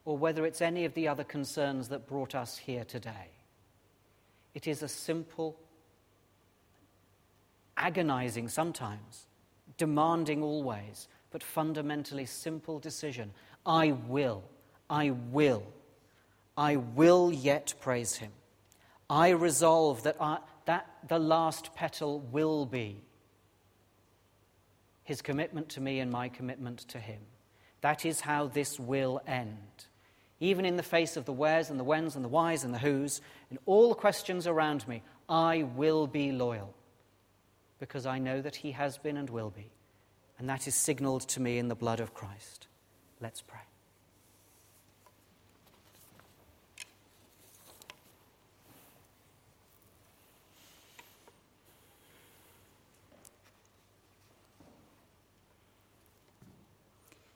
or 0.04 0.16
whether 0.16 0.46
it's 0.46 0.62
any 0.62 0.84
of 0.84 0.94
the 0.94 1.08
other 1.08 1.24
concerns 1.24 1.88
that 1.88 2.06
brought 2.06 2.34
us 2.34 2.56
here 2.58 2.84
today, 2.84 3.32
it 4.54 4.68
is 4.68 4.82
a 4.84 4.88
simple, 4.88 5.58
agonizing 7.76 8.48
sometimes, 8.48 9.26
demanding 9.80 10.42
always, 10.42 11.08
but 11.30 11.42
fundamentally 11.42 12.26
simple 12.26 12.78
decision. 12.78 13.32
I 13.64 13.92
will, 13.92 14.44
I 14.90 15.08
will, 15.32 15.62
I 16.54 16.76
will 16.76 17.32
yet 17.32 17.72
praise 17.80 18.16
him. 18.16 18.30
I 19.08 19.30
resolve 19.30 20.02
that, 20.02 20.16
I, 20.20 20.36
that 20.66 20.86
the 21.08 21.18
last 21.18 21.74
petal 21.74 22.20
will 22.30 22.66
be 22.66 23.00
his 25.02 25.22
commitment 25.22 25.70
to 25.70 25.80
me 25.80 26.00
and 26.00 26.12
my 26.12 26.28
commitment 26.28 26.80
to 26.88 26.98
him. 26.98 27.20
That 27.80 28.04
is 28.04 28.20
how 28.20 28.48
this 28.48 28.78
will 28.78 29.22
end. 29.26 29.86
Even 30.40 30.66
in 30.66 30.76
the 30.76 30.82
face 30.82 31.16
of 31.16 31.24
the 31.24 31.32
wheres 31.32 31.70
and 31.70 31.80
the 31.80 31.84
whens 31.84 32.16
and 32.16 32.24
the 32.24 32.28
whys 32.28 32.64
and 32.64 32.74
the 32.74 32.78
whos, 32.78 33.22
and 33.48 33.58
all 33.64 33.88
the 33.88 33.94
questions 33.94 34.46
around 34.46 34.86
me, 34.86 35.02
I 35.26 35.62
will 35.74 36.06
be 36.06 36.32
loyal 36.32 36.74
because 37.80 38.04
I 38.04 38.18
know 38.18 38.42
that 38.42 38.56
he 38.56 38.72
has 38.72 38.98
been 38.98 39.16
and 39.16 39.28
will 39.28 39.50
be. 39.50 39.70
And 40.38 40.48
that 40.48 40.68
is 40.68 40.74
signaled 40.74 41.22
to 41.28 41.40
me 41.40 41.58
in 41.58 41.68
the 41.68 41.74
blood 41.74 41.98
of 41.98 42.14
Christ. 42.14 42.68
Let's 43.20 43.40
pray. 43.40 43.58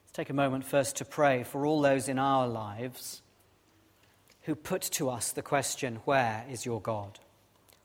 Let's 0.02 0.12
take 0.12 0.30
a 0.30 0.34
moment 0.34 0.64
first 0.64 0.96
to 0.96 1.04
pray 1.04 1.42
for 1.42 1.66
all 1.66 1.80
those 1.80 2.08
in 2.08 2.18
our 2.18 2.46
lives 2.46 3.22
who 4.42 4.54
put 4.54 4.82
to 4.82 5.08
us 5.08 5.32
the 5.32 5.42
question, 5.42 5.96
Where 6.04 6.44
is 6.50 6.66
your 6.66 6.80
God? 6.80 7.18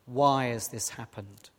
Why 0.06 0.48
has 0.48 0.68
this 0.68 0.90
happened? 0.90 1.50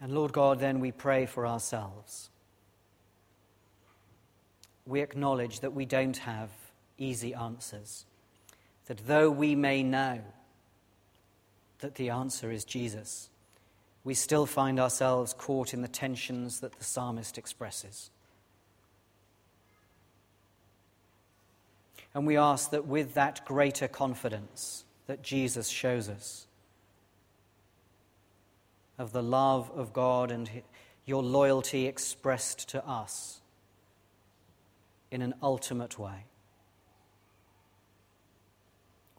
And 0.00 0.12
Lord 0.12 0.32
God, 0.32 0.60
then 0.60 0.80
we 0.80 0.92
pray 0.92 1.26
for 1.26 1.46
ourselves. 1.46 2.30
We 4.86 5.00
acknowledge 5.00 5.60
that 5.60 5.74
we 5.74 5.86
don't 5.86 6.16
have 6.18 6.50
easy 6.96 7.34
answers, 7.34 8.04
that 8.86 9.06
though 9.06 9.30
we 9.30 9.54
may 9.54 9.82
know 9.82 10.20
that 11.80 11.96
the 11.96 12.10
answer 12.10 12.50
is 12.50 12.64
Jesus, 12.64 13.28
we 14.04 14.14
still 14.14 14.46
find 14.46 14.80
ourselves 14.80 15.34
caught 15.34 15.74
in 15.74 15.82
the 15.82 15.88
tensions 15.88 16.60
that 16.60 16.72
the 16.72 16.84
psalmist 16.84 17.36
expresses. 17.38 18.10
And 22.14 22.26
we 22.26 22.36
ask 22.36 22.70
that 22.70 22.86
with 22.86 23.14
that 23.14 23.44
greater 23.44 23.86
confidence 23.86 24.84
that 25.06 25.22
Jesus 25.22 25.68
shows 25.68 26.08
us, 26.08 26.47
of 28.98 29.12
the 29.12 29.22
love 29.22 29.70
of 29.74 29.92
God 29.92 30.30
and 30.30 30.50
your 31.04 31.22
loyalty 31.22 31.86
expressed 31.86 32.68
to 32.70 32.86
us 32.86 33.40
in 35.10 35.22
an 35.22 35.34
ultimate 35.42 35.98
way. 35.98 36.24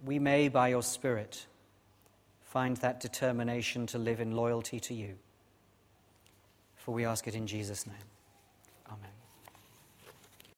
We 0.03 0.19
may, 0.19 0.47
by 0.49 0.67
your 0.69 0.83
Spirit, 0.83 1.47
find 2.41 2.77
that 2.77 2.99
determination 2.99 3.87
to 3.87 3.97
live 3.97 4.19
in 4.19 4.31
loyalty 4.31 4.79
to 4.81 4.93
you. 4.93 5.15
For 6.75 6.93
we 6.93 7.05
ask 7.05 7.27
it 7.27 7.35
in 7.35 7.47
Jesus' 7.47 7.87
name. 7.87 7.95